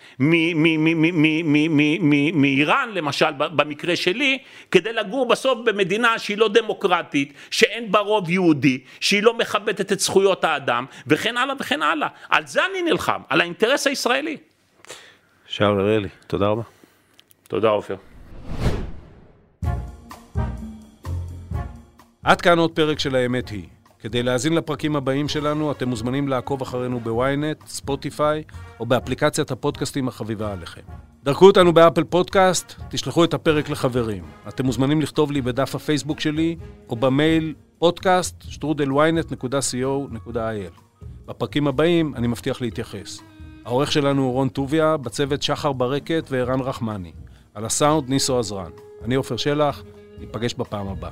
[2.33, 4.37] מאיראן למשל במקרה שלי
[4.71, 9.99] כדי לגור בסוף במדינה שהיא לא דמוקרטית, שאין בה רוב יהודי, שהיא לא מכבדת את
[9.99, 12.07] זכויות האדם וכן הלאה וכן הלאה.
[12.29, 14.37] על זה אני נלחם, על האינטרס הישראלי.
[15.47, 16.78] שאול אריאלי, תודה רבה.
[17.49, 17.95] תודה עופר.
[22.23, 23.67] עד כאן עוד פרק של האמת היא.
[23.99, 28.43] כדי להאזין לפרקים הבאים שלנו, אתם מוזמנים לעקוב אחרינו בוויינט, ספוטיפיי,
[28.79, 30.81] או באפליקציית הפודקאסטים החביבה עליכם.
[31.23, 34.23] דרגו אותנו ב Apple Podcast, תשלחו את הפרק לחברים.
[34.47, 36.55] אתם מוזמנים לכתוב לי בדף הפייסבוק שלי,
[36.89, 37.53] או במייל
[38.41, 40.81] שטרודל ynet.co.il.
[41.25, 43.19] בפרקים הבאים אני מבטיח להתייחס.
[43.65, 47.11] העורך שלנו הוא רון טוביה, בצוות שחר ברקת וערן רחמני.
[47.53, 48.71] על הסאונד ניסו עזרן.
[49.03, 49.83] אני עופר שלח,
[50.19, 51.11] ניפגש בפעם הבאה.